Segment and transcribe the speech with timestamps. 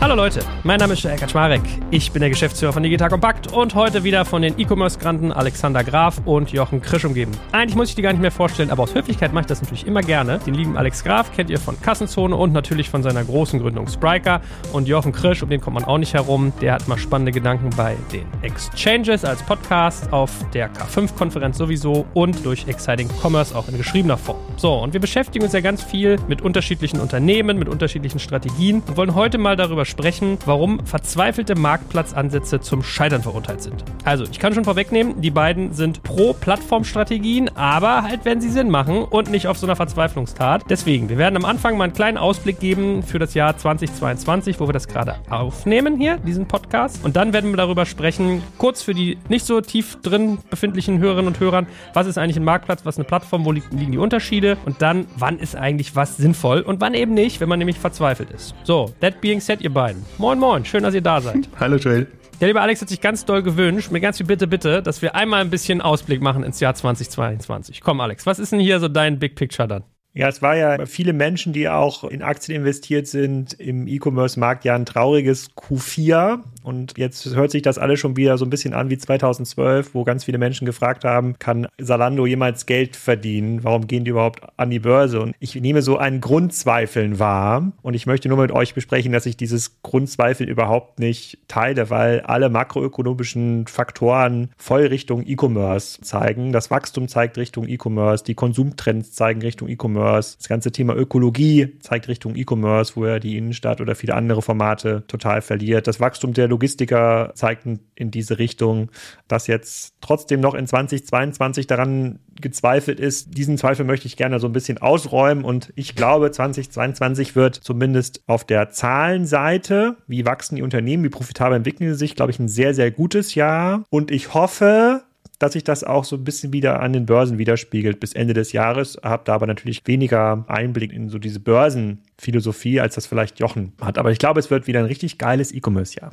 [0.00, 1.60] Hallo Leute, mein Name ist Joel Kaczmarek.
[1.90, 6.22] Ich bin der Geschäftsführer von Digital Compact und heute wieder von den E-Commerce-Granten Alexander Graf
[6.24, 7.32] und Jochen Krisch umgeben.
[7.52, 9.86] Eigentlich muss ich die gar nicht mehr vorstellen, aber aus Höflichkeit mache ich das natürlich
[9.86, 10.38] immer gerne.
[10.38, 14.40] Den lieben Alex Graf kennt ihr von Kassenzone und natürlich von seiner großen Gründung Spriker.
[14.72, 17.68] Und Jochen Krisch, um den kommt man auch nicht herum, der hat mal spannende Gedanken
[17.76, 23.76] bei den Exchanges als Podcast, auf der K5-Konferenz sowieso und durch Exciting Commerce auch in
[23.76, 24.38] geschriebener Form.
[24.56, 28.96] So, und wir beschäftigen uns ja ganz viel mit unterschiedlichen Unternehmen, mit unterschiedlichen Strategien und
[28.96, 33.84] wollen heute mal darüber sprechen, warum verzweifelte Marktplatzansätze zum Scheitern verurteilt sind.
[34.04, 38.70] Also, ich kann schon vorwegnehmen, die beiden sind pro Plattformstrategien, aber halt, wenn sie Sinn
[38.70, 40.64] machen und nicht auf so einer Verzweiflungstat.
[40.70, 44.68] Deswegen, wir werden am Anfang mal einen kleinen Ausblick geben für das Jahr 2022, wo
[44.68, 47.04] wir das gerade aufnehmen hier, diesen Podcast.
[47.04, 51.28] Und dann werden wir darüber sprechen, kurz für die nicht so tief drin befindlichen Hörerinnen
[51.28, 54.56] und Hörern, was ist eigentlich ein Marktplatz, was ist eine Plattform, wo liegen die Unterschiede
[54.64, 58.30] und dann, wann ist eigentlich was sinnvoll und wann eben nicht, wenn man nämlich verzweifelt
[58.30, 58.54] ist.
[58.62, 60.04] So, that being said, ihr beiden beiden.
[60.18, 61.48] Moin, moin, schön, dass ihr da seid.
[61.58, 62.06] Hallo, Joel.
[62.38, 65.14] Der liebe Alex hat sich ganz doll gewünscht, mir ganz viel Bitte, bitte, dass wir
[65.14, 67.80] einmal ein bisschen Ausblick machen ins Jahr 2022.
[67.80, 69.84] Komm, Alex, was ist denn hier so dein Big Picture dann?
[70.12, 74.74] Ja, es war ja viele Menschen, die auch in Aktien investiert sind, im E-Commerce-Markt ja
[74.74, 76.40] ein trauriges Q4.
[76.62, 80.04] Und jetzt hört sich das alles schon wieder so ein bisschen an wie 2012, wo
[80.04, 83.64] ganz viele Menschen gefragt haben, kann Salando jemals Geld verdienen?
[83.64, 85.20] Warum gehen die überhaupt an die Börse?
[85.20, 87.72] Und ich nehme so einen Grundzweifeln wahr.
[87.82, 92.20] Und ich möchte nur mit euch besprechen, dass ich dieses Grundzweifel überhaupt nicht teile, weil
[92.20, 96.52] alle makroökonomischen Faktoren voll Richtung E-Commerce zeigen.
[96.52, 100.36] Das Wachstum zeigt Richtung E-Commerce, die Konsumtrends zeigen Richtung E-Commerce.
[100.38, 105.04] Das ganze Thema Ökologie zeigt Richtung E-Commerce, wo er die Innenstadt oder viele andere Formate
[105.06, 105.86] total verliert.
[105.86, 108.90] Das Wachstum der Logistiker zeigten in diese Richtung,
[109.28, 113.36] dass jetzt trotzdem noch in 2022 daran gezweifelt ist.
[113.36, 118.22] Diesen Zweifel möchte ich gerne so ein bisschen ausräumen und ich glaube, 2022 wird zumindest
[118.26, 122.48] auf der Zahlenseite, wie wachsen die Unternehmen, wie profitabel entwickeln sie sich, glaube ich, ein
[122.48, 125.02] sehr, sehr gutes Jahr und ich hoffe,
[125.40, 128.52] dass sich das auch so ein bisschen wieder an den Börsen widerspiegelt bis Ende des
[128.52, 128.98] Jahres.
[129.02, 133.96] Habe da aber natürlich weniger Einblick in so diese Börsenphilosophie, als das vielleicht Jochen hat.
[133.96, 136.12] Aber ich glaube, es wird wieder ein richtig geiles E-Commerce-Jahr.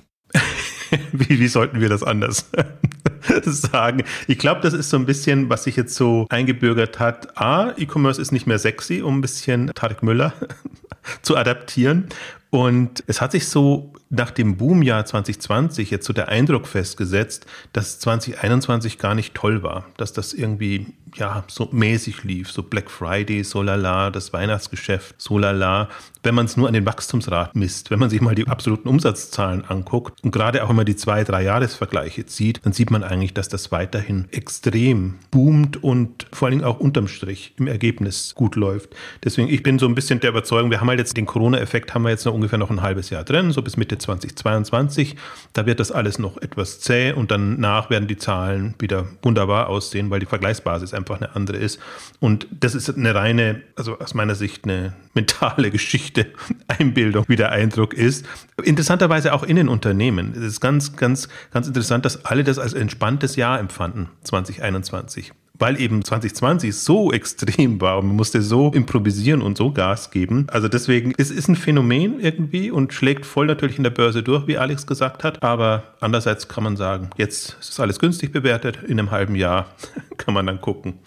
[1.11, 2.49] wie, wie sollten wir das anders
[3.43, 4.03] sagen?
[4.27, 7.37] Ich glaube, das ist so ein bisschen, was sich jetzt so eingebürgert hat.
[7.37, 10.33] A, E-Commerce ist nicht mehr sexy, um ein bisschen Tarek Müller
[11.21, 12.07] zu adaptieren.
[12.49, 17.99] Und es hat sich so nach dem Boomjahr 2020 jetzt so der Eindruck festgesetzt, dass
[17.99, 23.43] 2021 gar nicht toll war, dass das irgendwie ja so mäßig lief, so Black Friday,
[23.43, 25.89] so lala, das Weihnachtsgeschäft, so lala.
[26.23, 29.65] Wenn man es nur an den Wachstumsrat misst, wenn man sich mal die absoluten Umsatzzahlen
[29.65, 33.49] anguckt und gerade auch immer die zwei, drei Jahresvergleiche zieht, dann sieht man eigentlich, dass
[33.49, 38.89] das weiterhin extrem boomt und vor allen Dingen auch unterm Strich im Ergebnis gut läuft.
[39.23, 42.03] Deswegen, ich bin so ein bisschen der Überzeugung, wir haben halt jetzt den Corona-Effekt, haben
[42.03, 45.15] wir jetzt noch ungefähr noch ein halbes Jahr drin, so bis Mitte 2022.
[45.53, 50.09] Da wird das alles noch etwas zäh und danach werden die Zahlen wieder wunderbar aussehen,
[50.09, 51.79] weil die Vergleichsbasis einfach eine andere ist.
[52.19, 56.27] Und das ist eine reine, also aus meiner Sicht eine mentale Geschichte,
[56.67, 58.25] Einbildung, wie der Eindruck ist.
[58.63, 60.33] Interessanterweise auch in den Unternehmen.
[60.35, 65.79] Es ist ganz, ganz, ganz interessant, dass alle das als entspanntes Jahr empfanden, 2021 weil
[65.79, 70.47] eben 2020 so extrem war und man musste so improvisieren und so Gas geben.
[70.49, 74.47] Also deswegen, es ist ein Phänomen irgendwie und schlägt voll natürlich in der Börse durch,
[74.47, 75.43] wie Alex gesagt hat.
[75.43, 78.79] Aber andererseits kann man sagen, jetzt ist alles günstig bewertet.
[78.87, 79.67] In einem halben Jahr
[80.17, 80.99] kann man dann gucken,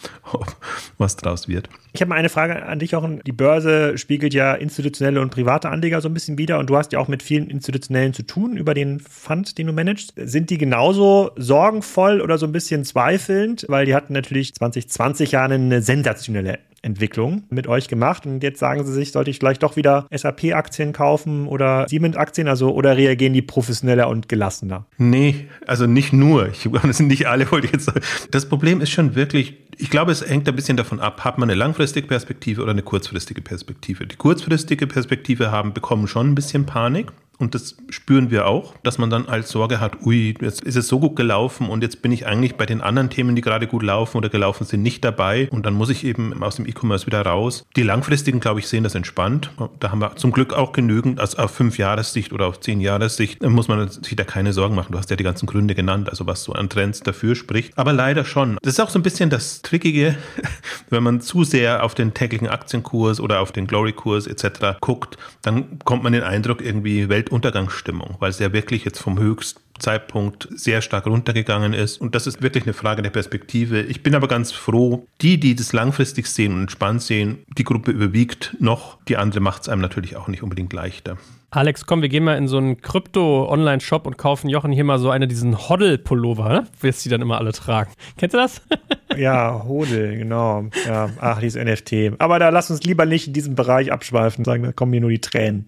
[0.99, 1.69] was draus wird.
[1.93, 3.09] Ich habe mal eine Frage an dich, auch.
[3.27, 6.93] Die Börse spiegelt ja institutionelle und private Anleger so ein bisschen wieder und du hast
[6.93, 10.13] ja auch mit vielen Institutionellen zu tun über den Fund, den du managst.
[10.17, 13.65] Sind die genauso sorgenvoll oder so ein bisschen zweifelnd?
[13.69, 18.85] Weil die hatten natürlich 2020 ja eine sensationelle Entwicklung mit euch gemacht und jetzt sagen
[18.87, 23.43] sie sich, sollte ich vielleicht doch wieder SAP-Aktien kaufen oder Siemens-Aktien, also oder reagieren die
[23.43, 24.87] professioneller und gelassener?
[24.97, 26.49] Nee, also nicht nur.
[26.49, 28.01] Ich, das sind nicht alle, wollte ich jetzt sagen.
[28.31, 31.51] Das Problem ist schon wirklich, ich glaube, es hängt ein bisschen davon ab, hat man
[31.51, 34.07] eine langfristige Perspektive oder eine kurzfristige Perspektive.
[34.07, 38.99] Die kurzfristige Perspektive haben, bekommen schon ein bisschen Panik Und das spüren wir auch, dass
[38.99, 42.13] man dann als Sorge hat, ui, jetzt ist es so gut gelaufen und jetzt bin
[42.13, 45.49] ich eigentlich bei den anderen Themen, die gerade gut laufen oder gelaufen sind, nicht dabei.
[45.51, 47.65] Und dann muss ich eben aus dem E-Commerce wieder raus.
[47.77, 49.51] Die langfristigen, glaube ich, sehen das entspannt.
[49.81, 53.43] Da haben wir zum Glück auch genügend, also auf fünf Jahressicht oder auf zehn Jahressicht
[53.43, 54.93] muss man sich da keine Sorgen machen.
[54.93, 57.77] Du hast ja die ganzen Gründe genannt, also was so an Trends dafür spricht.
[57.77, 58.59] Aber leider schon.
[58.63, 60.17] Das ist auch so ein bisschen das Trickige,
[60.91, 64.79] wenn man zu sehr auf den täglichen Aktienkurs oder auf den Glory-Kurs etc.
[64.81, 70.49] guckt, dann kommt man den Eindruck irgendwie Weltuntergangsstimmung, weil es ja wirklich jetzt vom Höchstzeitpunkt
[70.51, 72.01] sehr stark runtergegangen ist.
[72.01, 73.83] Und das ist wirklich eine Frage der Perspektive.
[73.83, 77.93] Ich bin aber ganz froh, die, die das langfristig sehen und entspannt sehen, die Gruppe
[77.93, 78.99] überwiegt noch.
[79.09, 81.19] Die andere macht es einem natürlich auch nicht unbedingt leichter.
[81.53, 85.11] Alex, komm, wir gehen mal in so einen Krypto-Online-Shop und kaufen Jochen hier mal so
[85.11, 86.67] eine diesen Hoddle-Pullover, ne?
[86.81, 87.93] wirst die dann immer alle tragen.
[88.19, 88.63] Kennst du das?
[89.21, 90.65] ja, Hodel, genau.
[90.87, 92.19] Ja, ach, dieses NFT.
[92.19, 95.11] Aber da lass uns lieber nicht in diesem Bereich abschweifen, sagen, da kommen mir nur
[95.11, 95.67] die Tränen.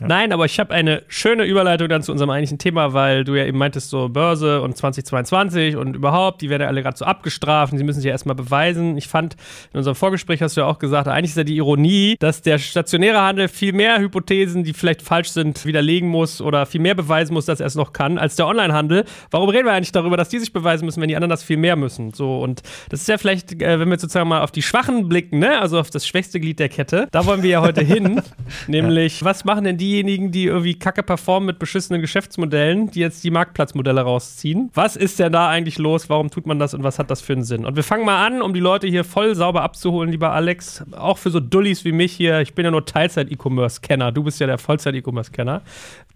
[0.00, 0.06] Ja.
[0.06, 3.44] Nein, aber ich habe eine schöne Überleitung dann zu unserem eigentlichen Thema, weil du ja
[3.44, 7.74] eben meintest, so Börse und 2022 und überhaupt, die werden ja alle gerade so abgestraft,
[7.76, 8.96] sie müssen sich ja erstmal beweisen.
[8.96, 9.36] Ich fand,
[9.72, 12.58] in unserem Vorgespräch hast du ja auch gesagt, eigentlich ist ja die Ironie, dass der
[12.58, 17.34] stationäre Handel viel mehr Hypothesen, die vielleicht falsch sind, widerlegen muss oder viel mehr beweisen
[17.34, 19.04] muss, dass er es noch kann, als der Onlinehandel.
[19.30, 21.58] Warum reden wir eigentlich darüber, dass die sich beweisen müssen, wenn die anderen das viel
[21.58, 22.14] mehr müssen?
[22.14, 25.38] So, und das ist ja vielleicht, äh, wenn wir sozusagen mal auf die Schwachen blicken,
[25.38, 25.58] ne?
[25.60, 28.20] also auf das schwächste Glied der Kette, da wollen wir ja heute hin.
[28.66, 33.30] nämlich, was machen denn diejenigen, die irgendwie kacke performen mit beschissenen Geschäftsmodellen, die jetzt die
[33.30, 34.70] Marktplatzmodelle rausziehen?
[34.74, 36.10] Was ist denn da eigentlich los?
[36.10, 37.64] Warum tut man das und was hat das für einen Sinn?
[37.64, 40.82] Und wir fangen mal an, um die Leute hier voll sauber abzuholen, lieber Alex.
[40.92, 42.40] Auch für so Dullis wie mich hier.
[42.40, 44.10] Ich bin ja nur Teilzeit-E-Commerce-Kenner.
[44.10, 45.62] Du bist ja der Vollzeit-E-Commerce-Kenner.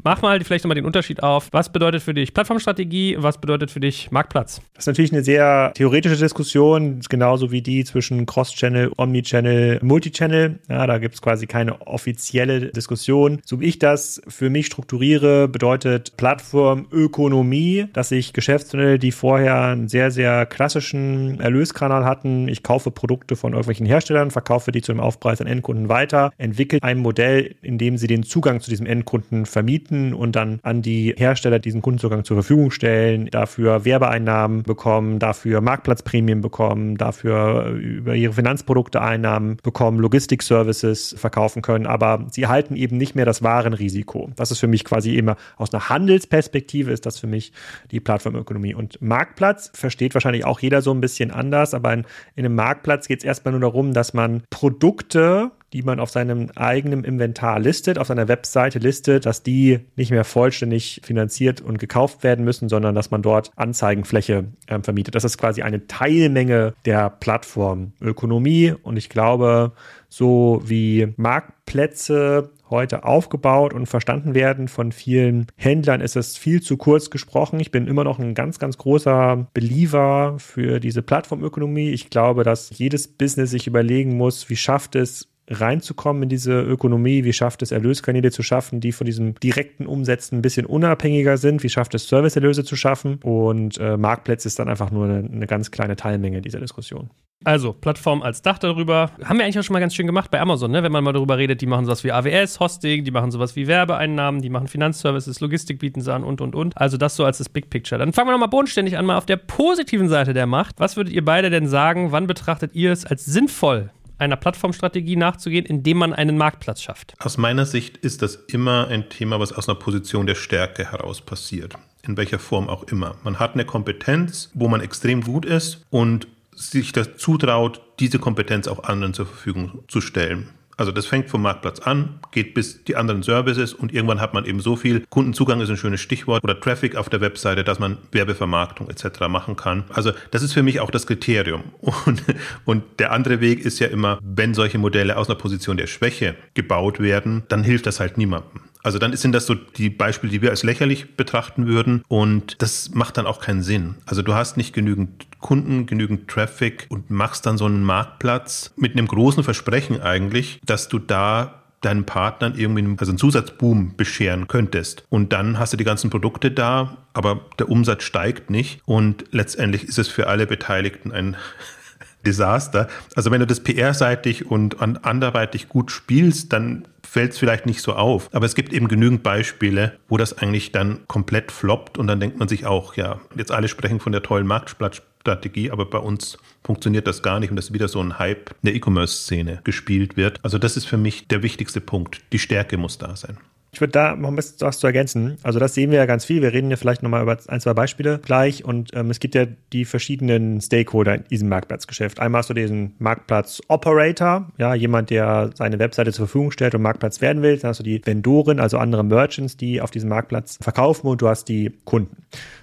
[0.03, 1.49] Mach mal vielleicht nochmal den Unterschied auf.
[1.53, 3.17] Was bedeutet für dich Plattformstrategie?
[3.20, 4.61] Was bedeutet für dich Marktplatz?
[4.75, 10.59] Das ist natürlich eine sehr theoretische Diskussion, genauso wie die zwischen Cross-Channel, Omni-Channel, Multi-Channel.
[10.69, 13.41] Ja, da gibt es quasi keine offizielle Diskussion.
[13.45, 19.89] So wie ich das für mich strukturiere, bedeutet Plattformökonomie, dass ich Geschäftsmodelle, die vorher einen
[19.89, 25.01] sehr, sehr klassischen Erlöskanal hatten, ich kaufe Produkte von irgendwelchen Herstellern, verkaufe die zu einem
[25.01, 29.47] Aufpreis an Endkunden weiter, entwickle ein Modell, in dem sie den Zugang zu diesem Endkunden
[29.47, 35.61] vermieten und dann an die Hersteller diesen Kundenzugang zur Verfügung stellen, dafür Werbeeinnahmen bekommen, dafür
[35.61, 42.96] Marktplatzprämien bekommen, dafür über ihre Finanzprodukte Einnahmen bekommen, Logistik-Services verkaufen können, aber sie halten eben
[42.96, 44.31] nicht mehr das Warenrisiko.
[44.37, 47.52] Das ist für mich quasi immer aus einer Handelsperspektive ist das für mich
[47.91, 48.75] die Plattformökonomie.
[48.75, 52.05] Und Marktplatz versteht wahrscheinlich auch jeder so ein bisschen anders, aber in,
[52.37, 56.50] in einem Marktplatz geht es erstmal nur darum, dass man Produkte, die man auf seinem
[56.55, 62.23] eigenen Inventar listet, auf seiner Webseite listet, dass die nicht mehr vollständig finanziert und gekauft
[62.23, 65.17] werden müssen, sondern dass man dort Anzeigenfläche äh, vermietet.
[65.17, 69.73] Das ist quasi eine Teilmenge der Plattformökonomie und ich glaube,
[70.09, 76.77] so wie Marktplätze heute aufgebaut und verstanden werden von vielen Händlern, ist es viel zu
[76.77, 77.59] kurz gesprochen.
[77.59, 81.91] Ich bin immer noch ein ganz, ganz großer Believer für diese Plattformökonomie.
[81.91, 87.25] Ich glaube, dass jedes Business sich überlegen muss, wie schafft es reinzukommen in diese Ökonomie?
[87.25, 91.62] Wie schafft es, Erlöskanäle zu schaffen, die von diesem direkten Umsetzen ein bisschen unabhängiger sind?
[91.62, 93.20] Wie schafft es, Serviceerlöse zu schaffen?
[93.23, 97.11] Und äh, Marktplätze ist dann einfach nur eine, eine ganz kleine Teilmenge dieser Diskussion.
[97.44, 99.11] Also, Plattform als Dach darüber.
[99.23, 100.82] Haben wir eigentlich auch schon mal ganz schön gemacht bei Amazon, ne?
[100.82, 101.61] wenn man mal darüber redet.
[101.61, 105.79] Die machen sowas wie AWS, Hosting, die machen sowas wie Werbeeinnahmen, die machen Finanzservices, Logistik
[105.79, 106.76] bieten sie an und, und, und.
[106.79, 107.99] Also, das so als das Big Picture.
[107.99, 110.76] Dann fangen wir nochmal bodenständig an, mal auf der positiven Seite der Macht.
[110.81, 112.12] Was würdet ihr beide denn sagen?
[112.12, 117.14] Wann betrachtet ihr es als sinnvoll, einer Plattformstrategie nachzugehen, indem man einen Marktplatz schafft?
[117.19, 121.20] Aus meiner Sicht ist das immer ein Thema, was aus einer Position der Stärke heraus
[121.20, 121.75] passiert.
[122.02, 123.16] In welcher Form auch immer.
[123.25, 128.69] Man hat eine Kompetenz, wo man extrem gut ist und sich das zutraut, diese Kompetenz
[128.69, 130.50] auch anderen zur Verfügung zu stellen.
[130.76, 134.44] Also das fängt vom Marktplatz an, geht bis die anderen Services und irgendwann hat man
[134.44, 135.05] eben so viel.
[135.08, 139.29] Kundenzugang ist ein schönes Stichwort oder Traffic auf der Webseite, dass man Werbevermarktung etc.
[139.29, 139.84] machen kann.
[139.91, 141.65] Also das ist für mich auch das Kriterium.
[142.06, 142.22] Und,
[142.65, 146.34] und der andere Weg ist ja immer, wenn solche Modelle aus einer Position der Schwäche
[146.55, 148.60] gebaut werden, dann hilft das halt niemandem.
[148.84, 152.91] Also dann sind das so die Beispiele, die wir als lächerlich betrachten würden und das
[152.91, 153.96] macht dann auch keinen Sinn.
[154.05, 158.93] Also du hast nicht genügend Kunden, genügend Traffic und machst dann so einen Marktplatz mit
[158.93, 165.05] einem großen Versprechen eigentlich, dass du da deinen Partnern irgendwie also einen Zusatzboom bescheren könntest.
[165.08, 169.84] Und dann hast du die ganzen Produkte da, aber der Umsatz steigt nicht und letztendlich
[169.84, 171.36] ist es für alle Beteiligten ein
[172.26, 172.88] Desaster.
[173.14, 177.93] Also wenn du das PR-seitig und anderweitig gut spielst, dann fällt es vielleicht nicht so
[177.93, 178.29] auf.
[178.33, 182.41] Aber es gibt eben genügend Beispiele, wo das eigentlich dann komplett floppt und dann denkt
[182.41, 187.06] man sich auch, ja, jetzt alle sprechen von der tollen Marktplatzstrategie, aber bei uns funktioniert
[187.06, 190.41] das gar nicht und das ist wieder so ein Hype in der E-Commerce-Szene gespielt wird.
[190.43, 192.21] Also das ist für mich der wichtigste Punkt.
[192.33, 193.39] Die Stärke muss da sein.
[193.74, 195.36] Ich würde da noch ein bisschen was zu ergänzen.
[195.43, 196.43] Also das sehen wir ja ganz viel.
[196.43, 198.64] Wir reden ja vielleicht nochmal über ein, zwei Beispiele gleich.
[198.64, 202.20] Und ähm, es gibt ja die verschiedenen Stakeholder in diesem Marktplatzgeschäft.
[202.20, 207.20] Einmal hast du diesen Marktplatz-Operator, ja, jemand, der seine Webseite zur Verfügung stellt und Marktplatz
[207.20, 207.58] werden will.
[207.58, 211.28] Dann hast du die Vendoren, also andere Merchants, die auf diesem Marktplatz verkaufen und du
[211.28, 212.16] hast die Kunden.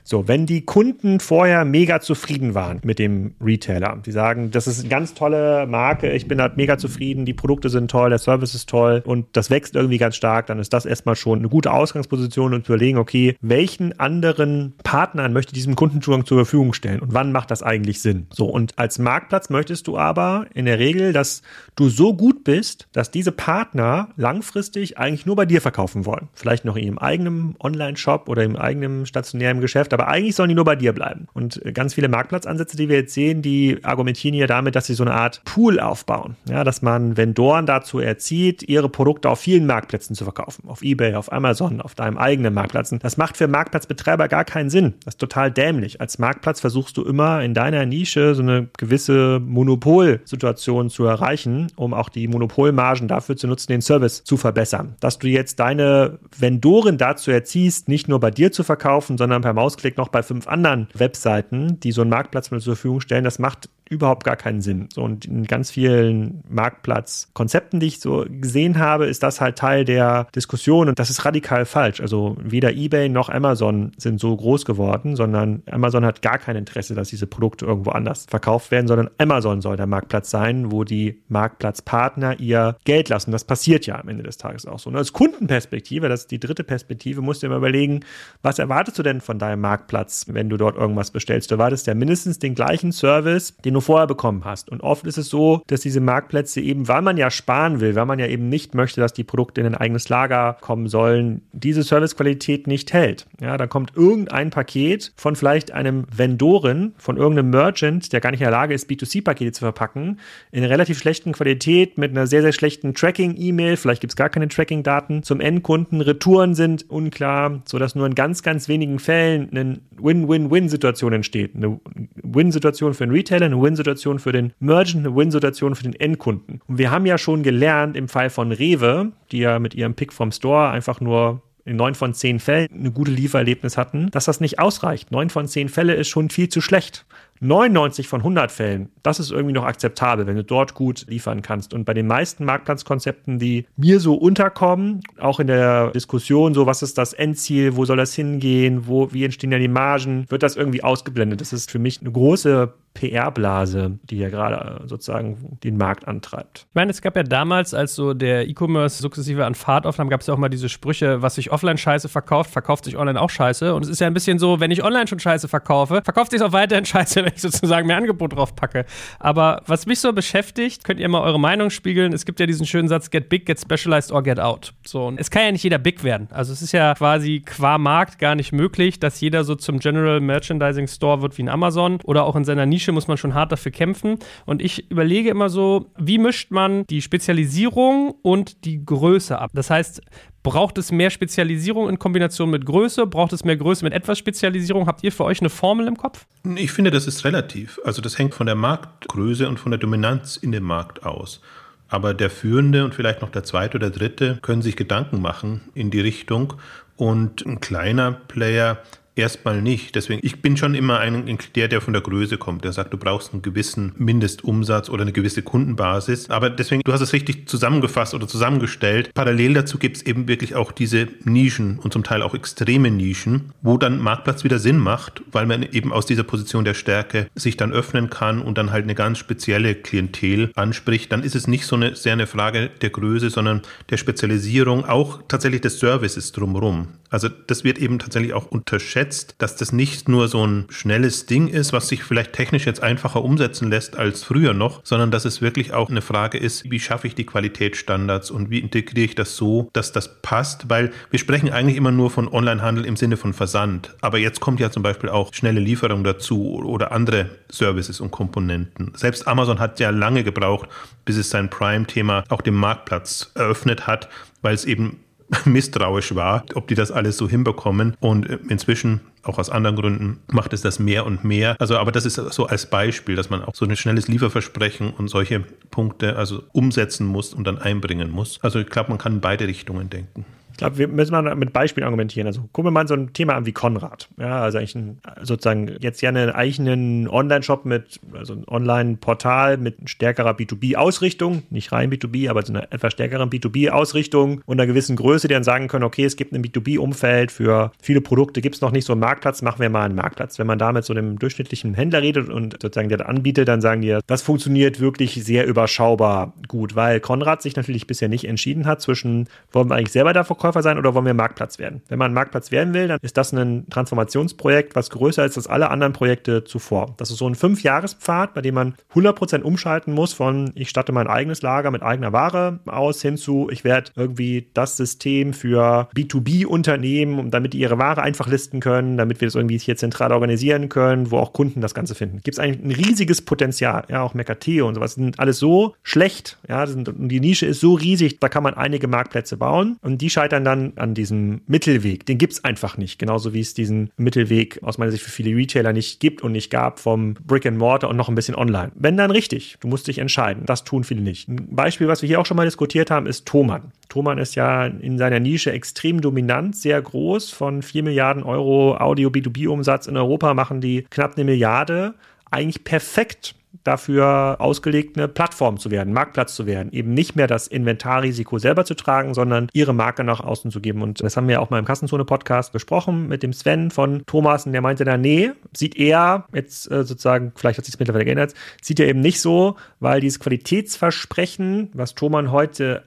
[0.04, 4.80] So, wenn die Kunden vorher mega zufrieden waren mit dem Retailer, die sagen, das ist
[4.80, 8.56] eine ganz tolle Marke, ich bin halt mega zufrieden, die Produkte sind toll, der Service
[8.56, 11.72] ist toll und das wächst irgendwie ganz stark, dann ist das erstmal schon eine gute
[11.72, 17.00] Ausgangsposition und zu überlegen, okay, welchen anderen Partnern möchte ich diesem Kundenzugang zur Verfügung stellen
[17.00, 18.28] und wann macht das eigentlich Sinn?
[18.32, 21.42] So, und als Marktplatz möchtest du aber in der Regel, dass
[21.76, 26.28] du so gut bist, dass diese Partner langfristig eigentlich nur bei dir verkaufen wollen.
[26.34, 30.56] Vielleicht noch in ihrem eigenen Online-Shop oder im eigenen stationären Geschäft, aber eigentlich sollen die
[30.56, 31.28] nur bei dir bleiben.
[31.34, 35.04] Und ganz viele Marktplatzansätze, die wir jetzt sehen, die argumentieren ja damit, dass sie so
[35.04, 36.36] eine Art Pool aufbauen.
[36.48, 40.68] Ja, dass man Vendoren dazu erzieht, ihre Produkte auf vielen Marktplätzen zu verkaufen.
[40.68, 42.94] Auf Ebay, auf Amazon, auf deinem eigenen Marktplatz.
[43.00, 44.96] Das macht für Marktplatzbetreiber gar keinen Sinn.
[45.06, 46.02] Das ist total dämlich.
[46.02, 51.94] Als Marktplatz versuchst du immer in deiner Nische so eine gewisse Monopolsituation zu erreichen, um
[51.94, 54.96] auch die Monopolmargen dafür zu nutzen, den Service zu verbessern.
[55.00, 59.54] Dass du jetzt deine Vendoren dazu erziehst, nicht nur bei dir zu verkaufen, sondern per
[59.54, 63.70] Mausklick noch bei fünf anderen Webseiten, die so einen Marktplatz zur Verfügung stellen, das macht
[63.92, 64.88] überhaupt gar keinen Sinn.
[64.94, 69.84] So und in ganz vielen Marktplatzkonzepten, die ich so gesehen habe, ist das halt Teil
[69.84, 72.00] der Diskussion und das ist radikal falsch.
[72.00, 76.96] Also weder eBay noch Amazon sind so groß geworden, sondern Amazon hat gar kein Interesse,
[76.96, 81.22] dass diese Produkte irgendwo anders verkauft werden, sondern Amazon soll der Marktplatz sein, wo die
[81.28, 83.32] Marktplatzpartner ihr Geld lassen.
[83.34, 84.90] Das passiert ja am Ende des Tages auch so.
[84.90, 88.06] Und als Kundenperspektive, das ist die dritte Perspektive, musst du immer überlegen,
[88.42, 91.52] was erwartest du denn von deinem Marktplatz, wenn du dort irgendwas bestellst?
[91.52, 94.70] Du erwartest ja mindestens den gleichen Service, den du vorher bekommen hast.
[94.70, 98.06] Und oft ist es so, dass diese Marktplätze eben, weil man ja sparen will, weil
[98.06, 101.84] man ja eben nicht möchte, dass die Produkte in ein eigenes Lager kommen sollen, diese
[101.84, 103.28] Servicequalität nicht hält.
[103.40, 108.42] Ja, dann kommt irgendein Paket von vielleicht einem Vendoren, von irgendeinem Merchant, der gar nicht
[108.42, 110.20] in der Lage ist, B2C-Pakete zu verpacken,
[110.52, 114.48] in relativ schlechten Qualität mit einer sehr, sehr schlechten Tracking-E-Mail, vielleicht gibt es gar keine
[114.48, 121.14] Tracking-Daten zum Endkunden, Retouren sind unklar, sodass nur in ganz, ganz wenigen Fällen eine Win-Win-Win-Situation
[121.14, 121.56] entsteht.
[121.56, 121.80] Eine
[122.16, 126.62] Win-Situation für den Retailer, eine Win Win-Situation für den Merchant, eine Win-Situation für den Endkunden.
[126.68, 130.12] Und wir haben ja schon gelernt im Fall von Rewe, die ja mit ihrem Pick
[130.14, 134.40] vom Store einfach nur in neun von zehn Fällen eine gute Liefererlebnis hatten, dass das
[134.40, 135.12] nicht ausreicht.
[135.12, 137.06] Neun von zehn Fälle ist schon viel zu schlecht.
[137.44, 141.74] 99 von 100 Fällen, das ist irgendwie noch akzeptabel, wenn du dort gut liefern kannst.
[141.74, 146.84] Und bei den meisten Marktplatzkonzepten, die mir so unterkommen, auch in der Diskussion, so was
[146.84, 150.56] ist das Endziel, wo soll das hingehen, wo, wie entstehen ja die Margen, wird das
[150.56, 151.42] irgendwie ausgeblendet.
[151.42, 156.68] Das ist für mich eine große PR-Blase, die ja gerade sozusagen den Markt antreibt.
[156.70, 160.22] Ich meine, es gab ja damals, als so der E-Commerce sukzessive an Fahrt aufnahm, gab
[160.22, 163.30] es ja auch mal diese Sprüche, was sich offline scheiße verkauft, verkauft sich online auch
[163.30, 163.74] scheiße.
[163.74, 166.42] Und es ist ja ein bisschen so, wenn ich online schon scheiße verkaufe, verkauft sich
[166.42, 168.86] auch weiterhin scheiße, wenn ich sozusagen mehr Angebot drauf packe.
[169.20, 172.14] Aber was mich so beschäftigt, könnt ihr mal eure Meinung spiegeln.
[172.14, 174.74] Es gibt ja diesen schönen Satz, get big, get specialized or get out.
[174.86, 176.28] So, und es kann ja nicht jeder big werden.
[176.32, 180.20] Also es ist ja quasi qua Markt gar nicht möglich, dass jeder so zum General
[180.20, 183.52] Merchandising Store wird wie ein Amazon oder auch in seiner Nische muss man schon hart
[183.52, 184.18] dafür kämpfen.
[184.46, 189.52] Und ich überlege immer so, wie mischt man die Spezialisierung und die Größe ab?
[189.54, 190.02] Das heißt,
[190.44, 193.06] Braucht es mehr Spezialisierung in Kombination mit Größe?
[193.06, 194.88] Braucht es mehr Größe mit etwas Spezialisierung?
[194.88, 196.26] Habt ihr für euch eine Formel im Kopf?
[196.56, 197.80] Ich finde, das ist relativ.
[197.86, 201.42] Also das hängt von der Marktgröße und von der Dominanz in dem Markt aus.
[201.90, 205.92] Aber der Führende und vielleicht noch der Zweite oder Dritte können sich Gedanken machen in
[205.92, 206.54] die Richtung.
[206.96, 208.80] Und ein kleiner Player
[209.14, 209.96] Erstmal nicht.
[209.96, 212.98] Deswegen, ich bin schon immer ein, der, der von der Größe kommt, der sagt, du
[212.98, 216.30] brauchst einen gewissen Mindestumsatz oder eine gewisse Kundenbasis.
[216.30, 219.14] Aber deswegen, du hast es richtig zusammengefasst oder zusammengestellt.
[219.14, 223.52] Parallel dazu gibt es eben wirklich auch diese Nischen und zum Teil auch extreme Nischen,
[223.62, 227.58] wo dann Marktplatz wieder Sinn macht, weil man eben aus dieser Position der Stärke sich
[227.58, 231.12] dann öffnen kann und dann halt eine ganz spezielle Klientel anspricht.
[231.12, 235.22] Dann ist es nicht so eine, sehr eine Frage der Größe, sondern der Spezialisierung, auch
[235.28, 236.88] tatsächlich des Services drumherum.
[237.10, 239.01] Also das wird eben tatsächlich auch unterschätzt,
[239.42, 243.24] dass das nicht nur so ein schnelles Ding ist, was sich vielleicht technisch jetzt einfacher
[243.24, 247.08] umsetzen lässt als früher noch, sondern dass es wirklich auch eine Frage ist, wie schaffe
[247.08, 251.50] ich die Qualitätsstandards und wie integriere ich das so, dass das passt, weil wir sprechen
[251.50, 255.10] eigentlich immer nur von Onlinehandel im Sinne von Versand, aber jetzt kommt ja zum Beispiel
[255.10, 258.94] auch schnelle Lieferung dazu oder andere Services und Komponenten.
[258.96, 260.70] Selbst Amazon hat ja lange gebraucht,
[261.06, 264.10] bis es sein Prime-Thema auch dem Marktplatz eröffnet hat,
[264.42, 265.00] weil es eben
[265.46, 267.96] misstrauisch war, ob die das alles so hinbekommen.
[268.00, 271.56] Und inzwischen, auch aus anderen Gründen, macht es das mehr und mehr.
[271.60, 275.08] Also, aber das ist so als Beispiel, dass man auch so ein schnelles Lieferversprechen und
[275.08, 278.40] solche Punkte also umsetzen muss und dann einbringen muss.
[278.42, 280.26] Also ich glaube, man kann in beide Richtungen denken.
[280.62, 282.28] Glaube, wir müssen mal mit Beispielen argumentieren.
[282.28, 284.10] Also gucken wir mal so ein Thema an wie Konrad.
[284.18, 289.90] Ja, also eigentlich ein, sozusagen jetzt ja einen eigenen Online-Shop mit, also ein Online-Portal mit
[289.90, 295.28] stärkerer B2B-Ausrichtung, nicht rein B2B, aber so einer etwas stärkeren B2B-Ausrichtung und einer gewissen Größe,
[295.28, 298.72] die dann sagen können, okay, es gibt ein B2B-Umfeld für viele Produkte, gibt es noch
[298.72, 300.38] nicht so einen Marktplatz, machen wir mal einen Marktplatz.
[300.38, 303.82] Wenn man da mit so einem durchschnittlichen Händler redet und sozusagen der anbietet, dann sagen
[303.82, 308.82] die, das funktioniert wirklich sehr überschaubar gut, weil Konrad sich natürlich bisher nicht entschieden hat
[308.82, 311.82] zwischen, wollen wir eigentlich selber der Verkäufer sein oder wollen wir Marktplatz werden?
[311.88, 315.70] Wenn man Marktplatz werden will, dann ist das ein Transformationsprojekt, was größer ist als alle
[315.70, 316.94] anderen Projekte zuvor.
[316.98, 321.08] Das ist so ein Fünfjahrespfad, bei dem man 100% umschalten muss von ich statte mein
[321.08, 327.32] eigenes Lager mit eigener Ware aus hin zu ich werde irgendwie das System für B2B-Unternehmen,
[327.32, 331.12] damit die ihre Ware einfach listen können, damit wir das irgendwie hier zentral organisieren können,
[331.12, 332.22] wo auch Kunden das Ganze finden.
[332.24, 336.38] Gibt es eigentlich ein riesiges Potenzial, ja, auch Mercateo und sowas sind alles so schlecht,
[336.48, 340.10] ja, sind, die Nische ist so riesig, da kann man einige Marktplätze bauen und die
[340.10, 342.06] scheitern dann an diesem Mittelweg.
[342.06, 345.36] Den gibt es einfach nicht, genauso wie es diesen Mittelweg aus meiner Sicht für viele
[345.36, 348.72] Retailer nicht gibt und nicht gab vom Brick and Mortar und noch ein bisschen online.
[348.76, 350.46] Wenn dann richtig, du musst dich entscheiden.
[350.46, 351.28] Das tun viele nicht.
[351.28, 353.72] Ein Beispiel, was wir hier auch schon mal diskutiert haben, ist Thomann.
[353.90, 357.32] Thomann ist ja in seiner Nische extrem dominant, sehr groß.
[357.32, 361.94] Von 4 Milliarden Euro Audio B2B-Umsatz in Europa machen die knapp eine Milliarde.
[362.30, 367.48] Eigentlich perfekt dafür ausgelegt, eine Plattform zu werden, Marktplatz zu werden, eben nicht mehr das
[367.48, 370.82] Inventarrisiko selber zu tragen, sondern ihre Marke nach außen zu geben.
[370.82, 374.54] Und das haben wir auch mal im Kassenzone-Podcast besprochen mit dem Sven von Thomas und
[374.54, 378.34] der meinte da, nee, sieht er jetzt äh, sozusagen, vielleicht hat sich das mittlerweile geändert,
[378.62, 382.84] sieht er eben nicht so, weil dieses Qualitätsversprechen, was Thomann heute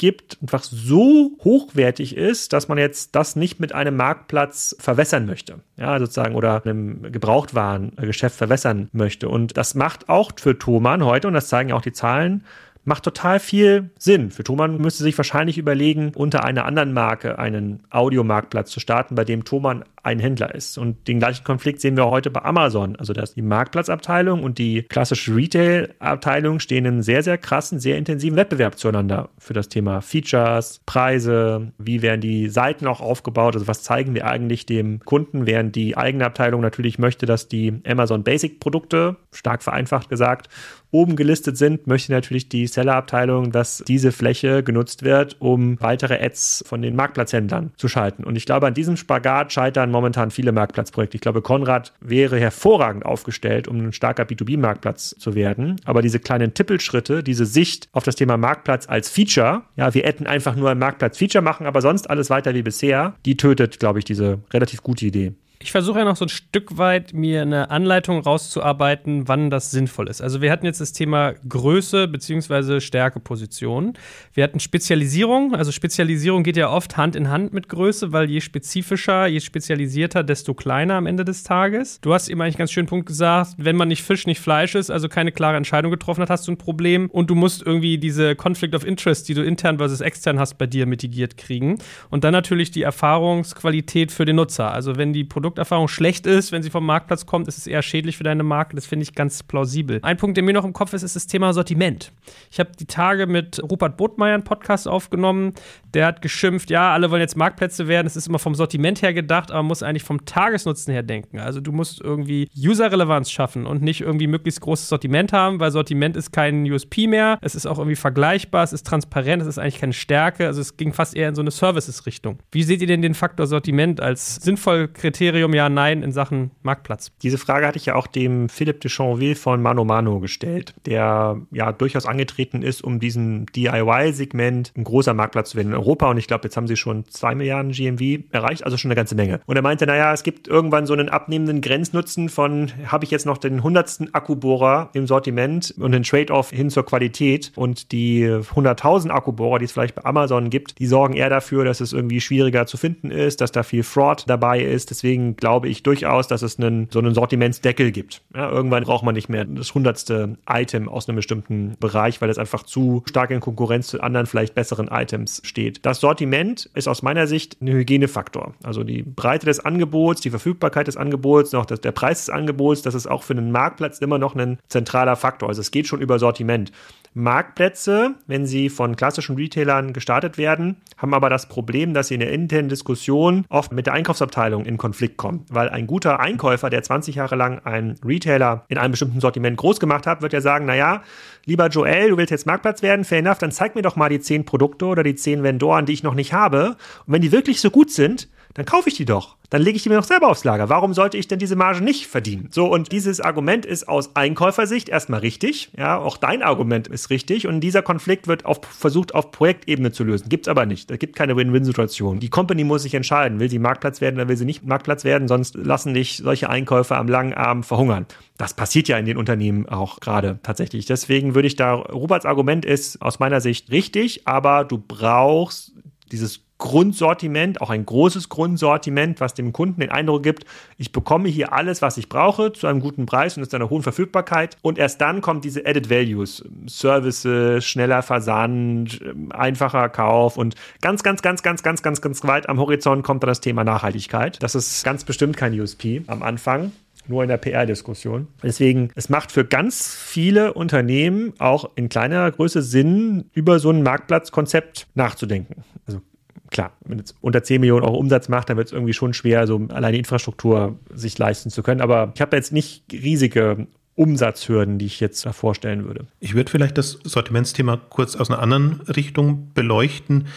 [0.00, 5.60] gibt, einfach so hochwertig ist, dass man jetzt das nicht mit einem Marktplatz verwässern möchte.
[5.76, 9.28] Ja, sozusagen, oder einem Gebrauchtwarengeschäft verwässern möchte.
[9.28, 12.44] Und das macht auch für Thomann heute, und das zeigen ja auch die Zahlen,
[12.84, 14.30] macht total viel Sinn.
[14.30, 19.24] Für Thomann müsste sich wahrscheinlich überlegen, unter einer anderen Marke einen Audiomarktplatz zu starten, bei
[19.24, 20.78] dem Thomann ein Händler ist.
[20.78, 22.96] Und den gleichen Konflikt sehen wir heute bei Amazon.
[22.96, 28.36] Also dass die Marktplatzabteilung und die klassische Retail-Abteilung stehen in sehr, sehr krassen, sehr intensiven
[28.36, 33.82] Wettbewerb zueinander für das Thema Features, Preise, wie werden die Seiten auch aufgebaut, also was
[33.82, 38.60] zeigen wir eigentlich dem Kunden, während die eigene Abteilung natürlich möchte, dass die Amazon Basic
[38.60, 40.48] Produkte, stark vereinfacht gesagt,
[40.90, 46.64] oben gelistet sind, möchte natürlich die Seller-Abteilung, dass diese Fläche genutzt wird, um weitere Ads
[46.66, 48.24] von den Marktplatzhändlern zu schalten.
[48.24, 51.16] Und ich glaube, an diesem Spagat scheitern momentan viele Marktplatzprojekte.
[51.16, 55.76] Ich glaube, Konrad wäre hervorragend aufgestellt, um ein starker B2B-Marktplatz zu werden.
[55.84, 60.26] Aber diese kleinen Tippelschritte, diese Sicht auf das Thema Marktplatz als Feature, ja, wir hätten
[60.26, 64.04] einfach nur ein Marktplatz-Feature machen, aber sonst alles weiter wie bisher, die tötet, glaube ich,
[64.04, 65.32] diese relativ gute Idee.
[65.62, 70.08] Ich versuche ja noch so ein Stück weit, mir eine Anleitung rauszuarbeiten, wann das sinnvoll
[70.08, 70.22] ist.
[70.22, 72.80] Also wir hatten jetzt das Thema Größe bzw.
[72.80, 73.92] Stärkeposition.
[74.32, 75.54] Wir hatten Spezialisierung.
[75.54, 80.24] Also Spezialisierung geht ja oft Hand in Hand mit Größe, weil je spezifischer, je spezialisierter,
[80.24, 82.00] desto kleiner am Ende des Tages.
[82.00, 84.90] Du hast eben eigentlich ganz schön Punkt gesagt, wenn man nicht Fisch, nicht Fleisch ist,
[84.90, 87.10] also keine klare Entscheidung getroffen hat, hast du ein Problem.
[87.10, 90.66] Und du musst irgendwie diese Conflict of Interest, die du intern versus extern hast, bei
[90.66, 91.76] dir mitigiert kriegen.
[92.08, 94.72] Und dann natürlich die Erfahrungsqualität für den Nutzer.
[94.72, 97.82] Also wenn die Produkte Produkterfahrung schlecht ist, wenn sie vom Marktplatz kommt, ist es eher
[97.82, 98.76] schädlich für deine Marke.
[98.76, 99.98] Das finde ich ganz plausibel.
[100.02, 102.12] Ein Punkt, der mir noch im Kopf ist, ist das Thema Sortiment.
[102.50, 105.54] Ich habe die Tage mit Rupert Botmeier einen Podcast aufgenommen.
[105.92, 108.06] Der hat geschimpft, ja, alle wollen jetzt Marktplätze werden.
[108.06, 111.40] Es ist immer vom Sortiment her gedacht, aber man muss eigentlich vom Tagesnutzen her denken.
[111.40, 116.16] Also du musst irgendwie User-Relevanz schaffen und nicht irgendwie möglichst großes Sortiment haben, weil Sortiment
[116.16, 117.38] ist kein USP mehr.
[117.42, 120.46] Es ist auch irgendwie vergleichbar, es ist transparent, es ist eigentlich keine Stärke.
[120.46, 122.38] Also es ging fast eher in so eine Services-Richtung.
[122.52, 126.50] Wie seht ihr denn den Faktor Sortiment als sinnvoll Kriterium Kriterium Ja, Nein in Sachen
[126.62, 127.12] Marktplatz?
[127.22, 131.40] Diese Frage hatte ich ja auch dem Philipp de Chanville von Mano Mano gestellt, der
[131.50, 136.10] ja durchaus angetreten ist, um diesem DIY-Segment ein großer Marktplatz zu werden in Europa.
[136.10, 139.14] Und ich glaube, jetzt haben sie schon zwei Milliarden GMV erreicht, also schon eine ganze
[139.14, 139.40] Menge.
[139.46, 143.24] Und er meinte, naja, es gibt irgendwann so einen abnehmenden Grenznutzen von, habe ich jetzt
[143.24, 147.50] noch den hundertsten Akkubohrer im Sortiment und den Trade-off hin zur Qualität.
[147.56, 151.80] Und die 100.000 Akkubohrer, die es vielleicht bei Amazon gibt, die sorgen eher dafür, dass
[151.80, 154.90] es irgendwie schwieriger zu finden ist, dass da viel Fraud dabei ist.
[154.90, 158.22] Deswegen glaube ich durchaus, dass es einen, so einen Sortimentsdeckel gibt.
[158.34, 162.38] Ja, irgendwann braucht man nicht mehr das hundertste Item aus einem bestimmten Bereich, weil es
[162.38, 165.84] einfach zu stark in Konkurrenz zu anderen vielleicht besseren Items steht.
[165.84, 168.54] Das Sortiment ist aus meiner Sicht ein Hygienefaktor.
[168.62, 172.94] Also die Breite des Angebots, die Verfügbarkeit des Angebots, noch der Preis des Angebots, das
[172.94, 175.48] ist auch für einen Marktplatz immer noch ein zentraler Faktor.
[175.48, 176.72] Also es geht schon über Sortiment.
[177.12, 182.20] Marktplätze, wenn sie von klassischen Retailern gestartet werden, haben aber das Problem, dass sie in
[182.20, 185.44] der internen Diskussion oft mit der Einkaufsabteilung in Konflikt kommen.
[185.50, 189.80] Weil ein guter Einkäufer, der 20 Jahre lang einen Retailer in einem bestimmten Sortiment groß
[189.80, 191.02] gemacht hat, wird ja sagen, naja,
[191.46, 194.20] lieber Joel, du willst jetzt Marktplatz werden, fair enough, dann zeig mir doch mal die
[194.20, 196.76] 10 Produkte oder die 10 Vendoren, die ich noch nicht habe.
[197.06, 199.36] Und wenn die wirklich so gut sind, dann kaufe ich die doch.
[199.48, 200.68] Dann lege ich die mir noch selber aufs Lager.
[200.68, 202.48] Warum sollte ich denn diese Marge nicht verdienen?
[202.52, 205.72] So, und dieses Argument ist aus Einkäufersicht erstmal richtig.
[205.76, 207.46] Ja, auch dein Argument ist richtig.
[207.46, 210.28] Und dieser Konflikt wird auf, versucht auf Projektebene zu lösen.
[210.28, 210.90] Gibt's aber nicht.
[210.90, 212.20] Es gibt keine Win-Win-Situation.
[212.20, 213.40] Die Company muss sich entscheiden.
[213.40, 215.26] Will sie Marktplatz werden oder will sie nicht Marktplatz werden?
[215.26, 218.06] Sonst lassen dich solche Einkäufer am langen Arm verhungern.
[218.36, 220.86] Das passiert ja in den Unternehmen auch gerade tatsächlich.
[220.86, 225.72] Deswegen würde ich da, Roberts Argument ist aus meiner Sicht richtig, aber du brauchst
[226.10, 230.44] dieses Grundsortiment, auch ein großes Grundsortiment, was dem Kunden den Eindruck gibt,
[230.76, 233.82] ich bekomme hier alles, was ich brauche, zu einem guten Preis und ist einer hohen
[233.82, 234.56] Verfügbarkeit.
[234.62, 241.22] Und erst dann kommt diese Added Values, Services, schneller Versand, einfacher Kauf und ganz, ganz,
[241.22, 244.40] ganz, ganz, ganz, ganz, ganz weit am Horizont kommt dann das Thema Nachhaltigkeit.
[244.42, 246.72] Das ist ganz bestimmt kein USP am Anfang
[247.08, 248.28] nur in der PR-Diskussion.
[248.42, 253.82] Deswegen, es macht für ganz viele Unternehmen auch in kleinerer Größe Sinn, über so ein
[253.82, 255.64] Marktplatzkonzept nachzudenken.
[255.86, 256.02] Also
[256.50, 259.46] klar, wenn es unter 10 Millionen Euro Umsatz macht, dann wird es irgendwie schon schwer,
[259.46, 261.80] so alleine Infrastruktur sich leisten zu können.
[261.80, 266.06] Aber ich habe jetzt nicht riesige Umsatzhürden, die ich jetzt vorstellen würde.
[266.20, 270.28] Ich würde vielleicht das Sortimentsthema kurz aus einer anderen Richtung beleuchten,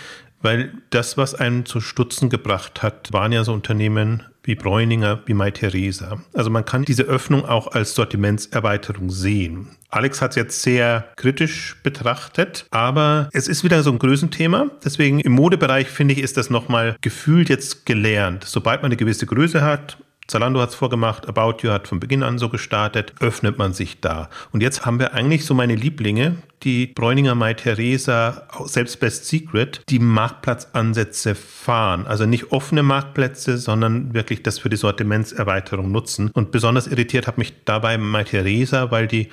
[0.41, 5.33] weil das, was einen zu Stutzen gebracht hat, waren ja so Unternehmen wie Bräuninger, wie
[5.33, 6.21] Mai Theresa.
[6.33, 9.69] Also man kann diese Öffnung auch als Sortimentserweiterung sehen.
[9.89, 14.71] Alex hat es jetzt sehr kritisch betrachtet, aber es ist wieder so ein Größenthema.
[14.83, 18.43] Deswegen im Modebereich finde ich, ist das nochmal gefühlt jetzt gelernt.
[18.45, 19.97] Sobald man eine gewisse Größe hat,
[20.33, 24.01] Zalando hat es vorgemacht, About You hat von Beginn an so gestartet, öffnet man sich
[24.01, 24.31] da.
[24.51, 29.83] Und jetzt haben wir eigentlich so meine Lieblinge, die Bräuninger Mai Theresa, selbst Best Secret,
[29.89, 32.07] die Marktplatzansätze fahren.
[32.07, 36.31] Also nicht offene Marktplätze, sondern wirklich das für die Sortimentserweiterung nutzen.
[36.33, 39.29] Und besonders irritiert hat mich dabei Mai Theresa, weil die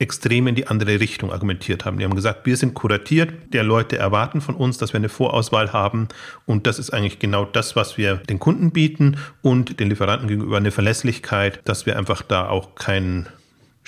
[0.00, 1.98] extrem in die andere Richtung argumentiert haben.
[1.98, 5.72] Die haben gesagt, wir sind kuratiert, der Leute erwarten von uns, dass wir eine Vorauswahl
[5.72, 6.08] haben
[6.46, 10.56] und das ist eigentlich genau das, was wir den Kunden bieten und den Lieferanten gegenüber
[10.56, 13.28] eine Verlässlichkeit, dass wir einfach da auch keinen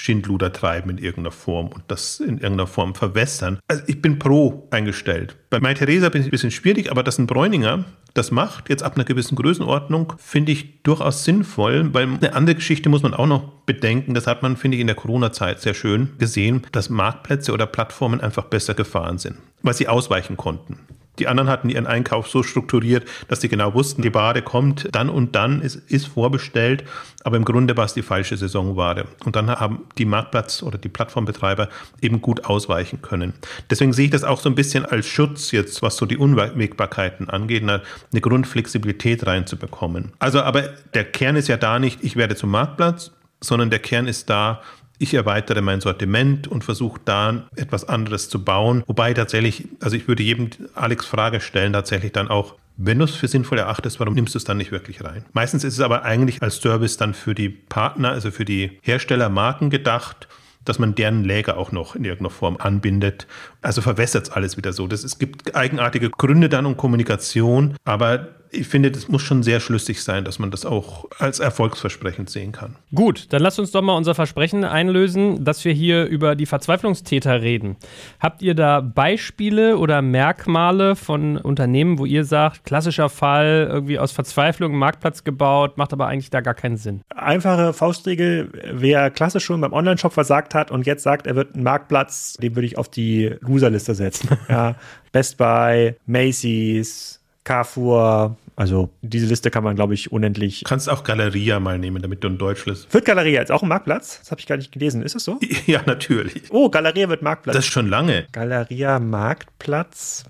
[0.03, 3.61] Schindluder treiben in irgendeiner Form und das in irgendeiner Form verwässern.
[3.69, 5.37] Also ich bin pro eingestellt.
[5.49, 8.83] Bei Mai Theresa bin ich ein bisschen schwierig, aber dass ein Bräuninger das macht, jetzt
[8.83, 13.27] ab einer gewissen Größenordnung, finde ich durchaus sinnvoll, weil eine andere Geschichte muss man auch
[13.27, 14.13] noch bedenken.
[14.13, 18.21] Das hat man, finde ich, in der Corona-Zeit sehr schön gesehen, dass Marktplätze oder Plattformen
[18.21, 20.79] einfach besser gefahren sind, weil sie ausweichen konnten.
[21.19, 25.11] Die anderen hatten ihren Einkauf so strukturiert, dass sie genau wussten, die Ware kommt dann
[25.11, 26.85] und dann, ist, ist vorbestellt,
[27.25, 29.07] aber im Grunde war es die falsche Saisonware.
[29.25, 31.69] Und dann haben die Marktplatz- oder die Plattformbetreiber
[32.01, 33.35] eben gut ausweichen können.
[33.71, 37.29] Deswegen sehe ich das auch so ein bisschen als Schutz jetzt, was so die Unwägbarkeiten
[37.29, 37.83] angeht, eine
[38.21, 40.13] Grundflexibilität reinzubekommen.
[40.19, 40.63] Also, aber
[40.95, 44.63] der Kern ist ja da nicht, ich werde zum Marktplatz, sondern der Kern ist da,
[44.99, 48.83] ich erweitere mein Sortiment und versuche da etwas anderes zu bauen.
[48.87, 53.15] Wobei tatsächlich, also ich würde jedem Alex Frage stellen, tatsächlich dann auch, wenn du es
[53.15, 55.25] für sinnvoll erachtest, warum nimmst du es dann nicht wirklich rein?
[55.33, 59.71] Meistens ist es aber eigentlich als Service dann für die Partner, also für die Herstellermarken
[59.71, 60.29] gedacht
[60.65, 63.27] dass man deren Läger auch noch in irgendeiner Form anbindet.
[63.63, 64.87] Also verwässert es alles wieder so.
[64.87, 69.61] Das, es gibt eigenartige Gründe dann um Kommunikation, aber ich finde, das muss schon sehr
[69.61, 72.77] schlüssig sein, dass man das auch als erfolgsversprechend sehen kann.
[72.95, 77.41] Gut, dann lasst uns doch mal unser Versprechen einlösen, dass wir hier über die Verzweiflungstäter
[77.41, 77.77] reden.
[78.21, 84.13] Habt ihr da Beispiele oder Merkmale von Unternehmen, wo ihr sagt, klassischer Fall, irgendwie aus
[84.13, 87.01] Verzweiflung einen Marktplatz gebaut, macht aber eigentlich da gar keinen Sinn?
[87.09, 91.65] Einfache Faustregel, wer klassisch schon beim Online-Shop versagt hat und jetzt sagt, er wird einen
[91.65, 94.29] Marktplatz, den würde ich auf die Loserliste setzen.
[94.49, 94.75] ja,
[95.11, 100.61] Best Buy, Macy's, Carrefour, also diese Liste kann man, glaube ich, unendlich.
[100.61, 102.95] Du kannst auch Galeria mal nehmen, damit du ein Deutsch lässt.
[102.95, 104.21] Wird Galeria jetzt auch ein Marktplatz?
[104.21, 105.03] Das habe ich gar nicht gelesen.
[105.03, 105.41] Ist das so?
[105.67, 106.45] Ja, natürlich.
[106.51, 107.57] Oh, Galeria wird Marktplatz.
[107.57, 108.27] Das ist schon lange.
[108.31, 110.25] Galeria Marktplatz.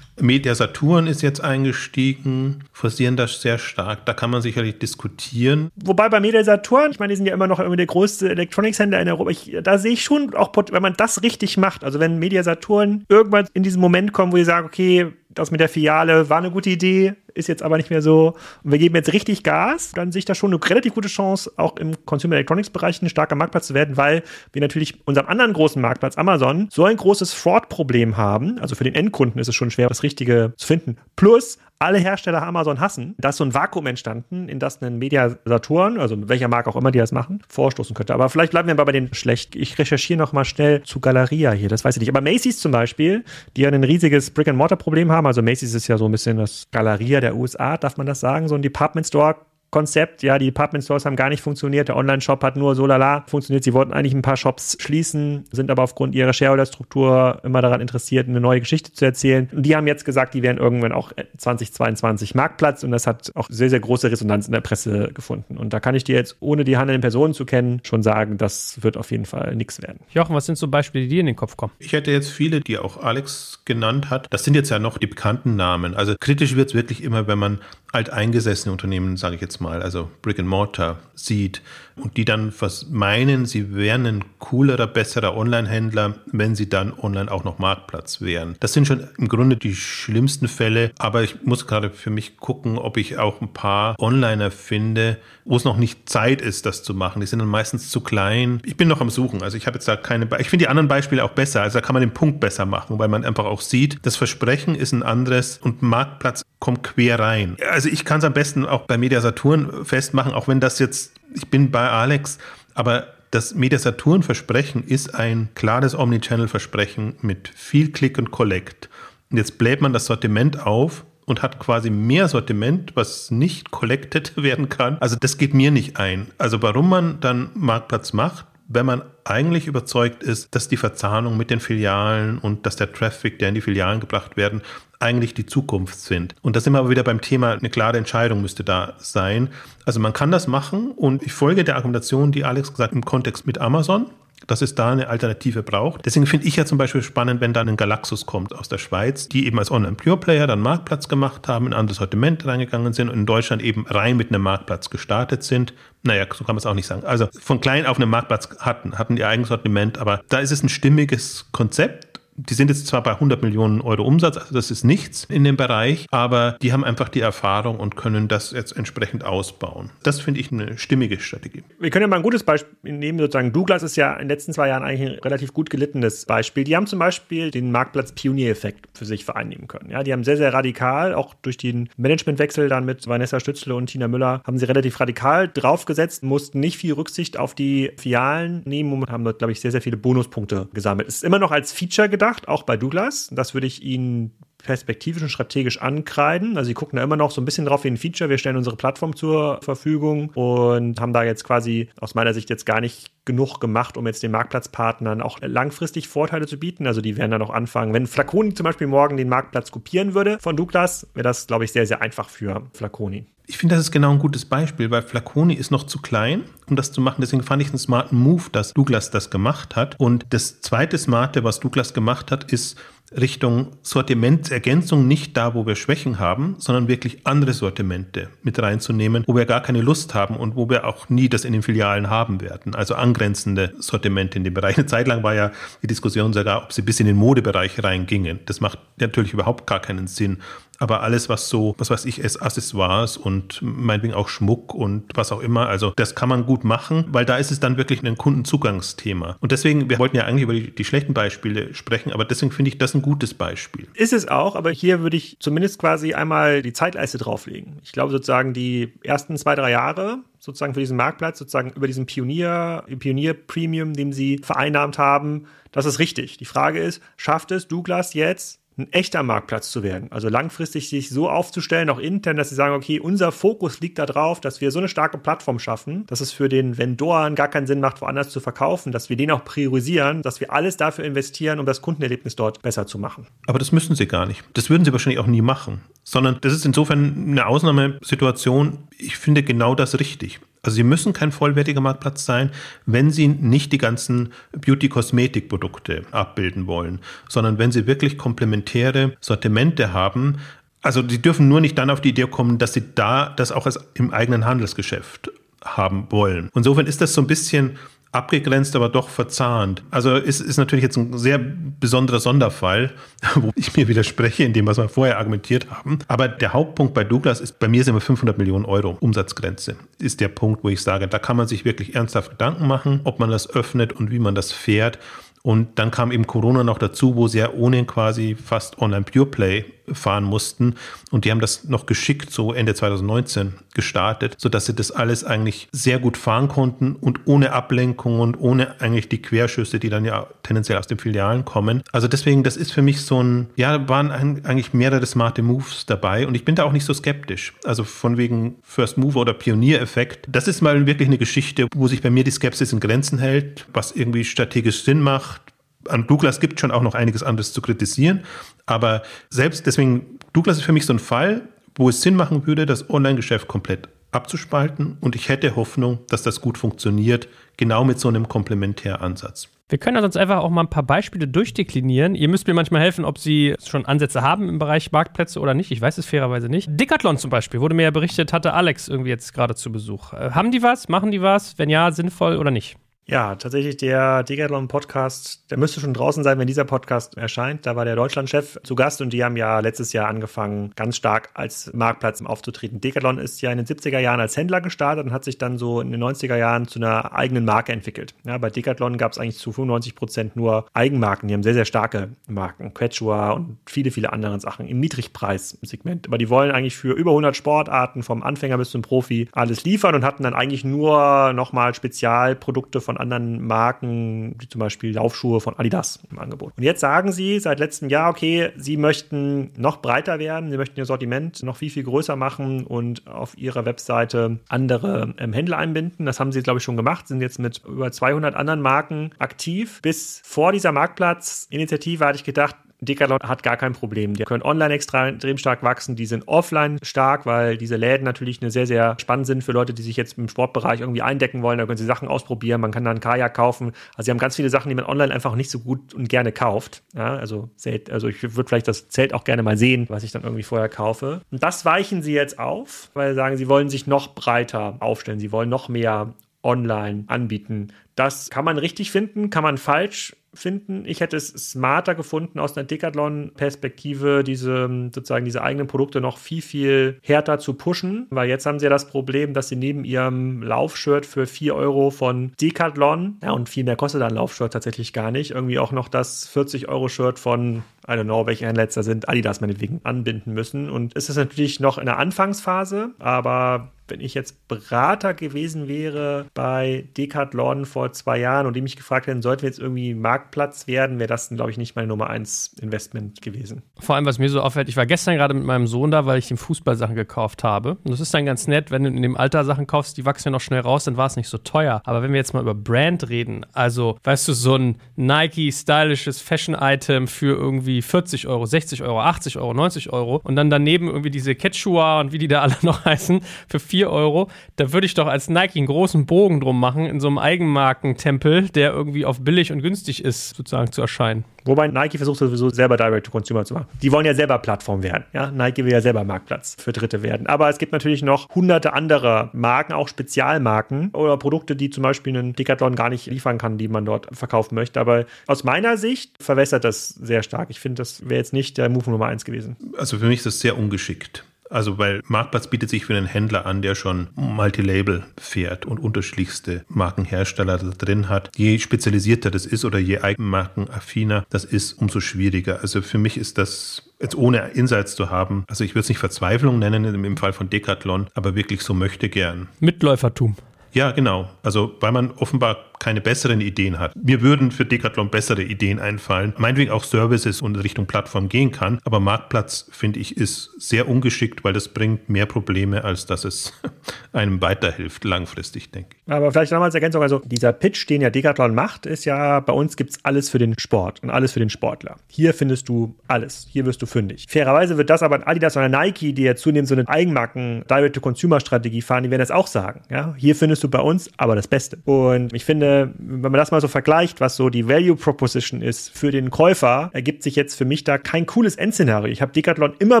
[0.20, 4.06] Media Saturn ist jetzt eingestiegen, forcieren das sehr stark.
[4.06, 5.70] Da kann man sicherlich diskutieren.
[5.76, 9.00] Wobei bei Media Saturn, ich meine, die sind ja immer noch irgendwie der größte Electronics-Händler
[9.00, 9.30] in Europa.
[9.30, 13.04] Ich, da sehe ich schon auch, wenn man das richtig macht, also wenn Media Saturn
[13.08, 16.50] irgendwann in diesen Moment kommt, wo sie sagen, okay, das mit der Filiale war eine
[16.50, 18.34] gute Idee, ist jetzt aber nicht mehr so.
[18.64, 21.52] Und wir geben jetzt richtig Gas, dann sehe ich da schon eine relativ gute Chance,
[21.56, 24.22] auch im Consumer Electronics Bereich ein starker Marktplatz zu werden, weil
[24.52, 28.58] wir natürlich unserem anderen großen Marktplatz Amazon so ein großes Fraud-Problem haben.
[28.58, 30.96] Also für den Endkunden ist es schon schwer, das Richtige zu finden.
[31.14, 35.36] Plus alle Hersteller Amazon hassen, da ist so ein Vakuum entstanden, in das ein Media
[35.44, 38.14] Saturn, also welcher Marke auch immer die das machen, vorstoßen könnte.
[38.14, 39.54] Aber vielleicht bleiben wir mal bei den schlecht.
[39.54, 42.08] Ich recherchiere noch mal schnell zu Galeria hier, das weiß ich nicht.
[42.08, 43.24] Aber Macy's zum Beispiel,
[43.56, 47.20] die ja ein riesiges Brick-and-Mortar-Problem haben, also Macy's ist ja so ein bisschen das Galeria
[47.20, 49.36] der USA, darf man das sagen, so ein Department Store
[49.76, 50.22] Konzept.
[50.22, 51.88] Ja, die Department Stores haben gar nicht funktioniert.
[51.88, 53.62] Der Online-Shop hat nur so lala funktioniert.
[53.62, 58.26] Sie wollten eigentlich ein paar Shops schließen, sind aber aufgrund ihrer Shareholder-Struktur immer daran interessiert,
[58.26, 59.50] eine neue Geschichte zu erzählen.
[59.52, 63.48] Und die haben jetzt gesagt, die werden irgendwann auch 2022 Marktplatz und das hat auch
[63.50, 65.58] sehr, sehr große Resonanz in der Presse gefunden.
[65.58, 68.82] Und da kann ich dir jetzt, ohne die handelnden Personen zu kennen, schon sagen, das
[68.82, 70.00] wird auf jeden Fall nichts werden.
[70.08, 71.72] Jochen, was sind so Beispiele, die dir in den Kopf kommen?
[71.80, 74.26] Ich hätte jetzt viele, die auch Alex genannt hat.
[74.30, 75.94] Das sind jetzt ja noch die bekannten Namen.
[75.94, 77.60] Also kritisch wird es wirklich immer, wenn man
[77.92, 81.62] alteingesessene Unternehmen, sage ich jetzt mal, also Brick and Mortar sieht
[81.96, 82.52] und die dann
[82.90, 88.56] meinen, sie wären ein coolerer, besserer Online-Händler, wenn sie dann online auch noch Marktplatz wären.
[88.60, 92.76] Das sind schon im Grunde die schlimmsten Fälle, aber ich muss gerade für mich gucken,
[92.78, 96.92] ob ich auch ein paar Onliner finde, wo es noch nicht Zeit ist, das zu
[96.92, 97.20] machen.
[97.20, 98.60] Die sind dann meistens zu klein.
[98.64, 100.68] Ich bin noch am Suchen, also ich habe jetzt da keine, Be ich finde die
[100.68, 103.46] anderen Beispiele auch besser, also da kann man den Punkt besser machen, weil man einfach
[103.46, 107.56] auch sieht, das Versprechen ist ein anderes und Marktplatz kommt quer rein.
[107.76, 111.12] Also ich kann es am besten auch bei Media Saturn festmachen, auch wenn das jetzt,
[111.34, 112.38] ich bin bei Alex,
[112.72, 118.88] aber das Media Saturn Versprechen ist ein klares Omnichannel-Versprechen mit viel Click und Collect.
[119.30, 124.32] Und jetzt bläht man das Sortiment auf und hat quasi mehr Sortiment, was nicht collected
[124.42, 124.96] werden kann.
[125.00, 126.28] Also das geht mir nicht ein.
[126.38, 131.50] Also warum man dann Marktplatz macht, wenn man eigentlich überzeugt ist, dass die Verzahnung mit
[131.50, 134.62] den Filialen und dass der Traffic, der in die Filialen gebracht werden,
[134.98, 136.34] eigentlich die Zukunft sind.
[136.42, 139.50] Und da sind wir aber wieder beim Thema, eine klare Entscheidung müsste da sein.
[139.84, 143.04] Also man kann das machen und ich folge der Argumentation, die Alex gesagt hat, im
[143.04, 144.10] Kontext mit Amazon
[144.46, 146.04] dass es da eine Alternative braucht.
[146.06, 149.28] Deswegen finde ich ja zum Beispiel spannend, wenn dann ein Galaxus kommt aus der Schweiz,
[149.28, 153.14] die eben als Online-Pure-Player dann Marktplatz gemacht haben, in ein anderes Sortiment reingegangen sind und
[153.20, 155.74] in Deutschland eben rein mit einem Marktplatz gestartet sind.
[156.02, 157.04] Naja, so kann man es auch nicht sagen.
[157.04, 160.62] Also von klein auf einem Marktplatz hatten, hatten ihr eigenes Sortiment, aber da ist es
[160.62, 162.05] ein stimmiges Konzept
[162.36, 165.56] die sind jetzt zwar bei 100 Millionen Euro Umsatz, also das ist nichts in dem
[165.56, 169.90] Bereich, aber die haben einfach die Erfahrung und können das jetzt entsprechend ausbauen.
[170.02, 171.62] Das finde ich eine stimmige Strategie.
[171.80, 174.52] Wir können ja mal ein gutes Beispiel nehmen, sozusagen Douglas ist ja in den letzten
[174.52, 176.64] zwei Jahren eigentlich ein relativ gut gelittenes Beispiel.
[176.64, 179.90] Die haben zum Beispiel den Marktplatz Pioniereffekt für sich vereinnehmen können.
[179.90, 183.86] Ja, die haben sehr, sehr radikal, auch durch den Managementwechsel dann mit Vanessa Stützle und
[183.86, 188.92] Tina Müller, haben sie relativ radikal draufgesetzt, mussten nicht viel Rücksicht auf die Fialen nehmen
[188.92, 191.08] und haben dort, glaube ich, sehr, sehr viele Bonuspunkte gesammelt.
[191.08, 193.28] Es ist immer noch als Feature gedacht, gedacht, auch bei Douglas.
[193.32, 196.56] Das würde ich Ihnen perspektivisch und strategisch ankreiden.
[196.56, 198.28] Also sie gucken da immer noch so ein bisschen drauf wie ein Feature.
[198.30, 202.66] Wir stellen unsere Plattform zur Verfügung und haben da jetzt quasi aus meiner Sicht jetzt
[202.66, 206.86] gar nicht genug gemacht, um jetzt den Marktplatzpartnern auch langfristig Vorteile zu bieten.
[206.86, 207.94] Also die werden dann auch anfangen.
[207.94, 211.72] Wenn Flaconi zum Beispiel morgen den Marktplatz kopieren würde von Douglas, wäre das, glaube ich,
[211.72, 213.26] sehr, sehr einfach für Flaconi.
[213.48, 216.74] Ich finde, das ist genau ein gutes Beispiel, weil Flaconi ist noch zu klein, um
[216.74, 217.20] das zu machen.
[217.20, 219.94] Deswegen fand ich einen smarten Move, dass Douglas das gemacht hat.
[220.00, 222.76] Und das zweite Smarte, was Douglas gemacht hat, ist
[223.12, 229.36] Richtung Sortimentsergänzung nicht da, wo wir Schwächen haben, sondern wirklich andere Sortimente mit reinzunehmen, wo
[229.36, 232.40] wir gar keine Lust haben und wo wir auch nie das in den Filialen haben
[232.40, 232.74] werden.
[232.74, 234.76] Also angrenzende Sortimente in dem Bereich.
[234.76, 238.40] Eine Zeit lang war ja die Diskussion sogar, ob sie bis in den Modebereich reingingen.
[238.46, 240.38] Das macht natürlich überhaupt gar keinen Sinn.
[240.78, 245.32] Aber alles, was so, was weiß ich, es Accessoires und meinetwegen auch Schmuck und was
[245.32, 248.16] auch immer, also das kann man gut machen, weil da ist es dann wirklich ein
[248.16, 249.36] Kundenzugangsthema.
[249.40, 252.70] Und deswegen, wir wollten ja eigentlich über die, die schlechten Beispiele sprechen, aber deswegen finde
[252.70, 253.88] ich das ein gutes Beispiel.
[253.94, 257.78] Ist es auch, aber hier würde ich zumindest quasi einmal die Zeitleiste drauflegen.
[257.82, 262.06] Ich glaube sozusagen die ersten zwei, drei Jahre sozusagen für diesen Marktplatz, sozusagen über diesen
[262.06, 266.38] Pionier, Pionier Premium, den sie vereinnahmt haben, das ist richtig.
[266.38, 270.12] Die Frage ist, schafft es Douglas jetzt ein echter Marktplatz zu werden.
[270.12, 274.40] Also langfristig sich so aufzustellen, auch intern, dass sie sagen, okay, unser Fokus liegt darauf,
[274.40, 277.80] dass wir so eine starke Plattform schaffen, dass es für den Vendoren gar keinen Sinn
[277.80, 281.66] macht, woanders zu verkaufen, dass wir den auch priorisieren, dass wir alles dafür investieren, um
[281.66, 283.26] das Kundenerlebnis dort besser zu machen.
[283.46, 284.44] Aber das müssen sie gar nicht.
[284.52, 285.80] Das würden sie wahrscheinlich auch nie machen.
[286.04, 288.78] Sondern das ist insofern eine Ausnahmesituation.
[288.98, 290.40] Ich finde genau das richtig.
[290.66, 292.50] Also sie müssen kein vollwertiger Marktplatz sein,
[292.86, 296.98] wenn sie nicht die ganzen Beauty-Kosmetik-Produkte abbilden wollen,
[297.28, 300.38] sondern wenn sie wirklich komplementäre Sortimente haben.
[300.82, 303.66] Also sie dürfen nur nicht dann auf die Idee kommen, dass sie da das auch
[303.66, 305.30] als im eigenen Handelsgeschäft
[305.64, 306.50] haben wollen.
[306.54, 307.78] Insofern ist das so ein bisschen
[308.16, 309.82] abgegrenzt, aber doch verzahnt.
[309.90, 312.92] Also ist, ist natürlich jetzt ein sehr besonderer Sonderfall,
[313.34, 315.98] wo ich mir widerspreche in dem, was wir vorher argumentiert haben.
[316.08, 320.20] Aber der Hauptpunkt bei Douglas ist, bei mir sind wir 500 Millionen Euro Umsatzgrenze, ist
[320.20, 323.30] der Punkt, wo ich sage, da kann man sich wirklich ernsthaft Gedanken machen, ob man
[323.30, 324.98] das öffnet und wie man das fährt.
[325.42, 329.26] Und dann kam eben Corona noch dazu, wo sie ja ohne quasi fast Online Pure
[329.26, 330.74] Play fahren mussten.
[331.10, 335.68] Und die haben das noch geschickt so Ende 2019 gestartet, sodass sie das alles eigentlich
[335.72, 340.26] sehr gut fahren konnten und ohne Ablenkung und ohne eigentlich die Querschüsse, die dann ja
[340.42, 341.82] tendenziell aus den Filialen kommen.
[341.92, 346.26] Also deswegen, das ist für mich so ein, ja, waren eigentlich mehrere smarte Moves dabei
[346.26, 347.54] und ich bin da auch nicht so skeptisch.
[347.64, 350.26] Also von wegen First Mover oder Pioniereffekt.
[350.28, 353.66] Das ist mal wirklich eine Geschichte, wo sich bei mir die Skepsis in Grenzen hält,
[353.72, 355.42] was irgendwie strategisch Sinn macht.
[355.88, 358.24] An Douglas gibt schon auch noch einiges anderes zu kritisieren.
[358.66, 361.42] Aber selbst deswegen, Douglas ist für mich so ein Fall,
[361.74, 364.96] wo es Sinn machen würde, das Online-Geschäft komplett abzuspalten.
[365.00, 369.48] Und ich hätte Hoffnung, dass das gut funktioniert, genau mit so einem Komplementäransatz.
[369.68, 372.14] Wir können sonst einfach auch mal ein paar Beispiele durchdeklinieren.
[372.14, 375.72] Ihr müsst mir manchmal helfen, ob Sie schon Ansätze haben im Bereich Marktplätze oder nicht.
[375.72, 376.68] Ich weiß es fairerweise nicht.
[376.70, 380.12] Decathlon zum Beispiel, wurde mir ja berichtet, hatte Alex irgendwie jetzt gerade zu Besuch.
[380.12, 380.88] Äh, haben die was?
[380.88, 381.58] Machen die was?
[381.58, 382.76] Wenn ja, sinnvoll oder nicht?
[383.08, 387.64] Ja, tatsächlich der Decathlon Podcast, der müsste schon draußen sein, wenn dieser Podcast erscheint.
[387.64, 391.30] Da war der Deutschlandchef zu Gast und die haben ja letztes Jahr angefangen, ganz stark
[391.34, 392.80] als Marktplatz aufzutreten.
[392.80, 395.80] Decathlon ist ja in den 70er Jahren als Händler gestartet und hat sich dann so
[395.80, 398.12] in den 90er Jahren zu einer eigenen Marke entwickelt.
[398.24, 401.28] Ja, bei Decathlon gab es eigentlich zu 95 Prozent nur Eigenmarken.
[401.28, 402.74] Die haben sehr, sehr starke Marken.
[402.74, 406.08] Quechua und viele, viele andere Sachen im Niedrigpreissegment.
[406.08, 409.94] Aber die wollen eigentlich für über 100 Sportarten vom Anfänger bis zum Profi alles liefern
[409.94, 415.40] und hatten dann eigentlich nur nochmal Spezialprodukte von von anderen Marken, wie zum Beispiel Laufschuhe
[415.40, 416.52] von Adidas im Angebot.
[416.56, 420.78] Und jetzt sagen sie seit letztem Jahr, okay, sie möchten noch breiter werden, sie möchten
[420.78, 426.06] ihr Sortiment noch viel, viel größer machen und auf ihrer Webseite andere ähm, Händler einbinden.
[426.06, 429.80] Das haben sie, glaube ich, schon gemacht, sind jetzt mit über 200 anderen Marken aktiv.
[429.82, 434.14] Bis vor dieser Marktplatzinitiative hatte ich gedacht, Decathlon hat gar kein Problem.
[434.14, 438.50] Die können online extrem stark wachsen, die sind offline stark, weil diese Läden natürlich eine
[438.50, 441.58] sehr, sehr spannend sind für Leute, die sich jetzt im Sportbereich irgendwie eindecken wollen.
[441.58, 443.72] Da können sie Sachen ausprobieren, man kann dann Kajak kaufen.
[443.96, 446.32] Also sie haben ganz viele Sachen, die man online einfach nicht so gut und gerne
[446.32, 446.82] kauft.
[446.94, 447.50] Ja, also,
[447.90, 450.68] also ich würde vielleicht das Zelt auch gerne mal sehen, was ich dann irgendwie vorher
[450.68, 451.22] kaufe.
[451.30, 455.18] Und das weichen sie jetzt auf, weil sie sagen, sie wollen sich noch breiter aufstellen,
[455.18, 457.72] sie wollen noch mehr online anbieten.
[457.96, 460.84] Das kann man richtig finden, kann man falsch finden.
[460.86, 466.42] Ich hätte es smarter gefunden, aus einer Decathlon-Perspektive diese sozusagen diese eigenen Produkte noch viel,
[466.42, 470.42] viel härter zu pushen, weil jetzt haben sie ja das Problem, dass sie neben ihrem
[470.42, 475.10] Laufshirt für 4 Euro von Decathlon, ja, und viel mehr kostet ein Laufshirt tatsächlich gar
[475.10, 479.80] nicht, irgendwie auch noch das 40-Euro-Shirt von I don't know, welche Händler sind, Adidas meinetwegen
[479.84, 480.70] anbinden müssen.
[480.70, 486.26] Und es ist natürlich noch in der Anfangsphase, aber wenn ich jetzt Berater gewesen wäre
[486.34, 490.66] bei Decathlon vor zwei Jahren und die mich gefragt hätten, sollten wir jetzt irgendwie Marktplatz
[490.66, 493.62] werden, wäre das, glaube ich, nicht mein Nummer eins Investment gewesen.
[493.78, 496.18] Vor allem, was mir so auffällt, ich war gestern gerade mit meinem Sohn da, weil
[496.18, 497.76] ich ihm Fußballsachen gekauft habe.
[497.84, 500.28] Und das ist dann ganz nett, wenn du in dem Alter Sachen kaufst, die wachsen
[500.28, 501.80] ja noch schnell raus, dann war es nicht so teuer.
[501.84, 506.20] Aber wenn wir jetzt mal über Brand reden, also, weißt du, so ein Nike stylisches
[506.20, 511.10] Fashion-Item für irgendwie 40 Euro, 60 Euro, 80 Euro, 90 Euro und dann daneben irgendwie
[511.10, 514.94] diese Quechua und wie die da alle noch heißen, für 4 Euro, da würde ich
[514.94, 519.20] doch als Nike einen großen Bogen drum machen, in so einem Eigenmarkentempel, der irgendwie auf
[519.20, 521.24] billig und günstig ist, sozusagen zu erscheinen.
[521.46, 523.66] Wobei Nike versucht sowieso selber Direct-to-Consumer zu machen.
[523.80, 525.04] Die wollen ja selber Plattform werden.
[525.12, 525.30] Ja?
[525.30, 527.28] Nike will ja selber Marktplatz für Dritte werden.
[527.28, 532.18] Aber es gibt natürlich noch hunderte andere Marken, auch Spezialmarken oder Produkte, die zum Beispiel
[532.18, 534.80] einen Decathlon gar nicht liefern kann, die man dort verkaufen möchte.
[534.80, 537.48] Aber aus meiner Sicht verwässert das sehr stark.
[537.50, 539.56] Ich finde, das wäre jetzt nicht der Move Nummer eins gewesen.
[539.76, 541.24] Also für mich ist das sehr ungeschickt.
[541.48, 546.64] Also weil Marktplatz bietet sich für einen Händler an, der schon Multilabel fährt und unterschiedlichste
[546.68, 548.30] Markenhersteller da drin hat.
[548.36, 552.60] Je spezialisierter das ist oder je eigenmarkenaffiner das ist, umso schwieriger.
[552.62, 555.98] Also für mich ist das jetzt ohne Insights zu haben, also ich würde es nicht
[555.98, 559.48] Verzweiflung nennen im Fall von Decathlon, aber wirklich so möchte gern.
[559.60, 560.34] Mitläufertum.
[560.72, 561.30] Ja, genau.
[561.42, 563.94] Also weil man offenbar keine besseren Ideen hat.
[563.96, 566.34] Mir würden für Decathlon bessere Ideen einfallen.
[566.38, 568.78] Meinetwegen auch Services und Richtung Plattform gehen kann.
[568.84, 573.52] Aber Marktplatz, finde ich, ist sehr ungeschickt, weil das bringt mehr Probleme, als dass es
[574.12, 576.12] einem weiterhilft, langfristig, denke ich.
[576.12, 579.52] Aber vielleicht nochmal als Ergänzung, also dieser Pitch, den ja Decathlon macht, ist ja, bei
[579.52, 581.96] uns gibt es alles für den Sport und alles für den Sportler.
[582.08, 583.46] Hier findest du alles.
[583.50, 584.26] Hier wirst du fündig.
[584.28, 589.02] Fairerweise wird das aber Adidas oder Nike, die ja zunehmend so eine Eigenmarken Direct-to-Consumer-Strategie fahren,
[589.04, 589.82] die werden das auch sagen.
[589.90, 590.14] Ja?
[590.16, 591.78] Hier findest du bei uns aber das Beste.
[591.84, 595.62] Und ich finde, finde, wenn man das mal so vergleicht, was so die Value Proposition
[595.62, 599.10] ist für den Käufer, ergibt sich jetzt für mich da kein cooles Endszenario.
[599.10, 600.00] Ich habe Decathlon immer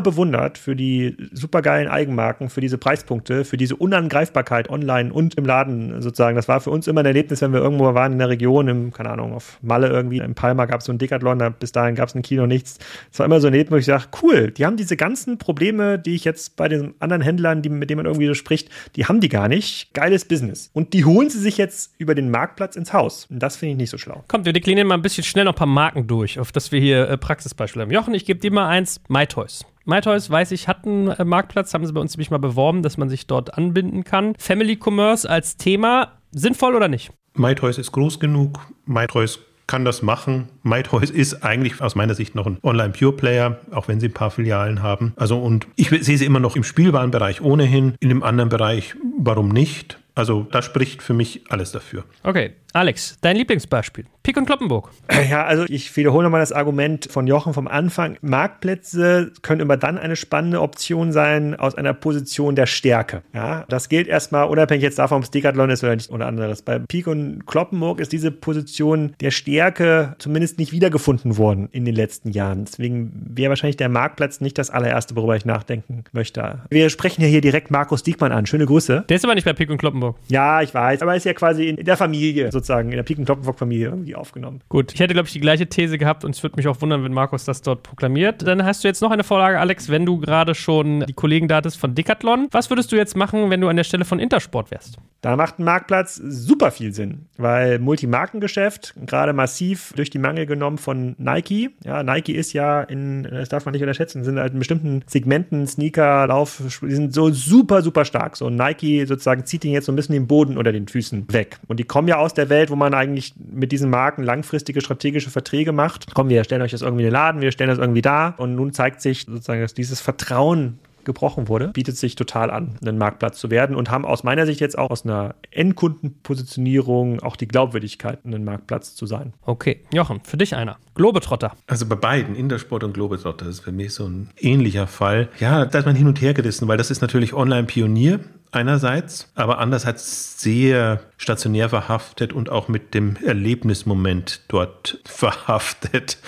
[0.00, 6.00] bewundert für die supergeilen Eigenmarken, für diese Preispunkte, für diese Unangreifbarkeit online und im Laden
[6.02, 6.36] sozusagen.
[6.36, 8.92] Das war für uns immer ein Erlebnis, wenn wir irgendwo waren in der Region, im,
[8.92, 11.94] keine Ahnung, auf Malle irgendwie, in Palma gab es so ein Decathlon, da, bis dahin
[11.94, 12.78] gab es ein Kino nichts.
[13.12, 15.98] Es war immer so ein Erlebnis, wo ich sage, cool, die haben diese ganzen Probleme,
[15.98, 19.06] die ich jetzt bei den anderen Händlern, die, mit denen man irgendwie so spricht, die
[19.06, 19.92] haben die gar nicht.
[19.94, 20.70] Geiles Business.
[20.72, 23.26] Und die holen sie sich jetzt über den Marktplatz Parkplatz ins Haus.
[23.30, 24.24] Und das finde ich nicht so schlau.
[24.28, 26.80] Kommt, wir deklinieren mal ein bisschen schnell noch ein paar Marken durch, auf dass wir
[26.80, 27.92] hier äh, Praxisbeispiele haben.
[27.92, 29.64] Jochen, ich gebe dir mal eins, MyToys.
[29.84, 32.96] MyToys, weiß ich, hat einen äh, Marktplatz, haben sie bei uns nämlich mal beworben, dass
[32.96, 34.34] man sich dort anbinden kann.
[34.38, 37.12] Family Commerce als Thema, sinnvoll oder nicht?
[37.34, 38.58] MyToys ist groß genug.
[38.86, 40.48] MyToys kann das machen.
[40.62, 44.82] MyToys ist eigentlich aus meiner Sicht noch ein Online-Pure-Player, auch wenn sie ein paar Filialen
[44.82, 45.12] haben.
[45.16, 47.94] Also und ich sehe sie immer noch im Spielwarenbereich ohnehin.
[48.00, 49.98] In dem anderen Bereich, warum nicht?
[50.16, 52.04] Also da spricht für mich alles dafür.
[52.22, 54.04] Okay, Alex, dein Lieblingsbeispiel.
[54.22, 54.90] Pik und Kloppenburg.
[55.30, 58.18] Ja, also ich wiederhole nochmal das Argument von Jochen vom Anfang.
[58.22, 63.22] Marktplätze können immer dann eine spannende Option sein aus einer Position der Stärke.
[63.32, 66.62] Ja, das gilt erstmal unabhängig jetzt davon, ob es Decathlon ist oder nicht oder anderes.
[66.62, 71.94] Bei Pik und Kloppenburg ist diese Position der Stärke zumindest nicht wiedergefunden worden in den
[71.94, 72.64] letzten Jahren.
[72.64, 76.62] Deswegen wäre wahrscheinlich der Marktplatz nicht das allererste, worüber ich nachdenken möchte.
[76.68, 78.44] Wir sprechen ja hier direkt Markus Diekmann an.
[78.46, 79.04] Schöne Grüße.
[79.08, 80.18] Der ist aber nicht bei Pik und Kloppenburg.
[80.28, 83.18] Ja, ich weiß, aber er ist ja quasi in der Familie sozusagen, in der Pik
[83.18, 84.60] und Kloppenburg-Familie irgendwie aufgenommen.
[84.68, 87.04] Gut, ich hätte, glaube ich, die gleiche These gehabt und es würde mich auch wundern,
[87.04, 88.46] wenn Markus das dort proklamiert.
[88.46, 91.56] Dann hast du jetzt noch eine Vorlage, Alex, wenn du gerade schon die Kollegen da
[91.56, 92.48] hattest von Decathlon.
[92.50, 94.98] Was würdest du jetzt machen, wenn du an der Stelle von Intersport wärst?
[95.22, 100.78] Da macht ein Marktplatz super viel Sinn, weil Multimarkengeschäft gerade massiv durch die Mangel genommen
[100.78, 101.70] von Nike.
[101.84, 105.66] Ja, Nike ist ja in, das darf man nicht unterschätzen, sind halt in bestimmten Segmenten,
[105.66, 108.36] Sneaker, Lauf, die sind so super, super stark.
[108.36, 111.58] So Nike sozusagen zieht ihn jetzt so ein bisschen den Boden unter den Füßen weg.
[111.66, 115.30] Und die kommen ja aus der Welt, wo man eigentlich mit diesen Marken langfristige strategische
[115.30, 116.14] Verträge macht.
[116.14, 118.34] Komm, wir stellen euch das irgendwie in den Laden, wir stellen das irgendwie da.
[118.36, 122.98] Und nun zeigt sich sozusagen, dass dieses Vertrauen gebrochen wurde, bietet sich total an, ein
[122.98, 127.48] Marktplatz zu werden und haben aus meiner Sicht jetzt auch aus einer Endkundenpositionierung auch die
[127.48, 129.32] Glaubwürdigkeit, ein Marktplatz zu sein.
[129.46, 130.76] Okay, Jochen, für dich einer.
[130.94, 131.52] Globetrotter.
[131.66, 135.28] Also bei beiden, Intersport und Globetrotter, ist für mich so ein ähnlicher Fall.
[135.38, 138.20] Ja, da ist man hin und her gerissen, weil das ist natürlich Online-Pionier
[138.56, 146.18] einerseits, aber andererseits sehr stationär verhaftet und auch mit dem Erlebnismoment dort verhaftet.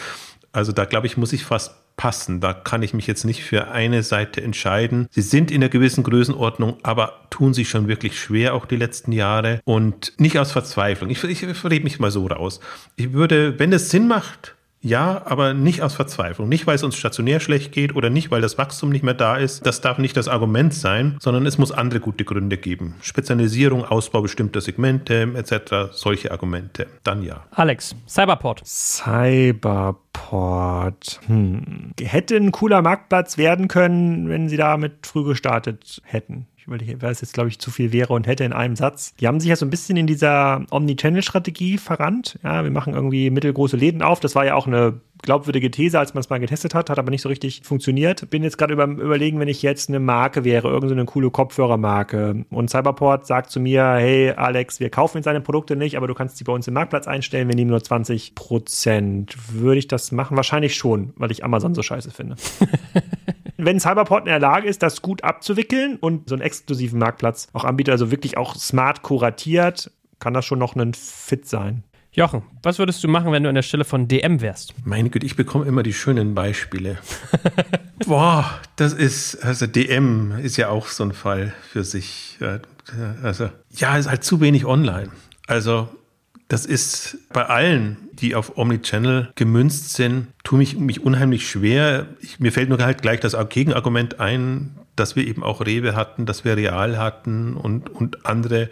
[0.53, 2.41] Also da glaube ich, muss ich fast passen.
[2.41, 5.09] Da kann ich mich jetzt nicht für eine Seite entscheiden.
[5.11, 9.12] Sie sind in einer gewissen Größenordnung, aber tun sich schon wirklich schwer, auch die letzten
[9.12, 9.61] Jahre.
[9.64, 11.11] Und nicht aus Verzweiflung.
[11.11, 12.61] Ich, ich, ich verrede mich mal so raus.
[12.97, 16.49] Ich würde, wenn es Sinn macht, ja, aber nicht aus Verzweiflung.
[16.49, 19.37] Nicht, weil es uns stationär schlecht geht oder nicht, weil das Wachstum nicht mehr da
[19.37, 19.66] ist.
[19.66, 22.95] Das darf nicht das Argument sein, sondern es muss andere gute Gründe geben.
[23.01, 25.91] Spezialisierung, Ausbau bestimmter Segmente etc.
[25.93, 26.87] Solche Argumente.
[27.03, 27.45] Dann ja.
[27.51, 28.62] Alex, Cyberport.
[28.64, 29.99] Cyberport.
[31.26, 31.93] Hm.
[32.01, 37.35] Hätte ein cooler Marktplatz werden können, wenn sie damit früh gestartet hätten weil es jetzt,
[37.35, 39.14] glaube ich, zu viel wäre und hätte in einem Satz.
[39.21, 42.39] Die haben sich ja so ein bisschen in dieser Omnichannel-Strategie verrannt.
[42.43, 44.21] Ja, wir machen irgendwie mittelgroße Läden auf.
[44.21, 47.11] Das war ja auch eine glaubwürdige These, als man es mal getestet hat, hat aber
[47.11, 48.31] nicht so richtig funktioniert.
[48.31, 52.45] Bin jetzt gerade über, überlegen, wenn ich jetzt eine Marke wäre, irgendeine so coole Kopfhörermarke
[52.51, 56.14] und Cyberport sagt zu mir, hey Alex, wir kaufen jetzt deine Produkte nicht, aber du
[56.14, 59.37] kannst sie bei uns im Marktplatz einstellen, wir nehmen nur 20 Prozent.
[59.53, 60.37] Würde ich das machen?
[60.37, 62.37] Wahrscheinlich schon, weil ich Amazon so scheiße finde.
[63.59, 67.65] wenn Cyberport in der Lage ist, das gut abzuwickeln und so einen exklusiven Marktplatz auch
[67.65, 69.91] anbietet, also wirklich auch smart kuratiert,
[70.21, 71.83] kann das schon noch ein Fit sein.
[72.13, 74.75] Jochen, was würdest du machen, wenn du an der Stelle von DM wärst?
[74.85, 76.99] Meine Güte, ich bekomme immer die schönen Beispiele.
[78.07, 82.39] Boah, das ist, also DM ist ja auch so ein Fall für sich.
[83.23, 85.11] Also, ja, ist halt zu wenig online.
[85.47, 85.89] Also,
[86.49, 92.07] das ist bei allen, die auf Omnichannel gemünzt sind, tue mich, mich unheimlich schwer.
[92.21, 96.25] Ich, mir fällt nur halt gleich das Gegenargument ein, dass wir eben auch Rewe hatten,
[96.25, 98.71] dass wir Real hatten und, und andere,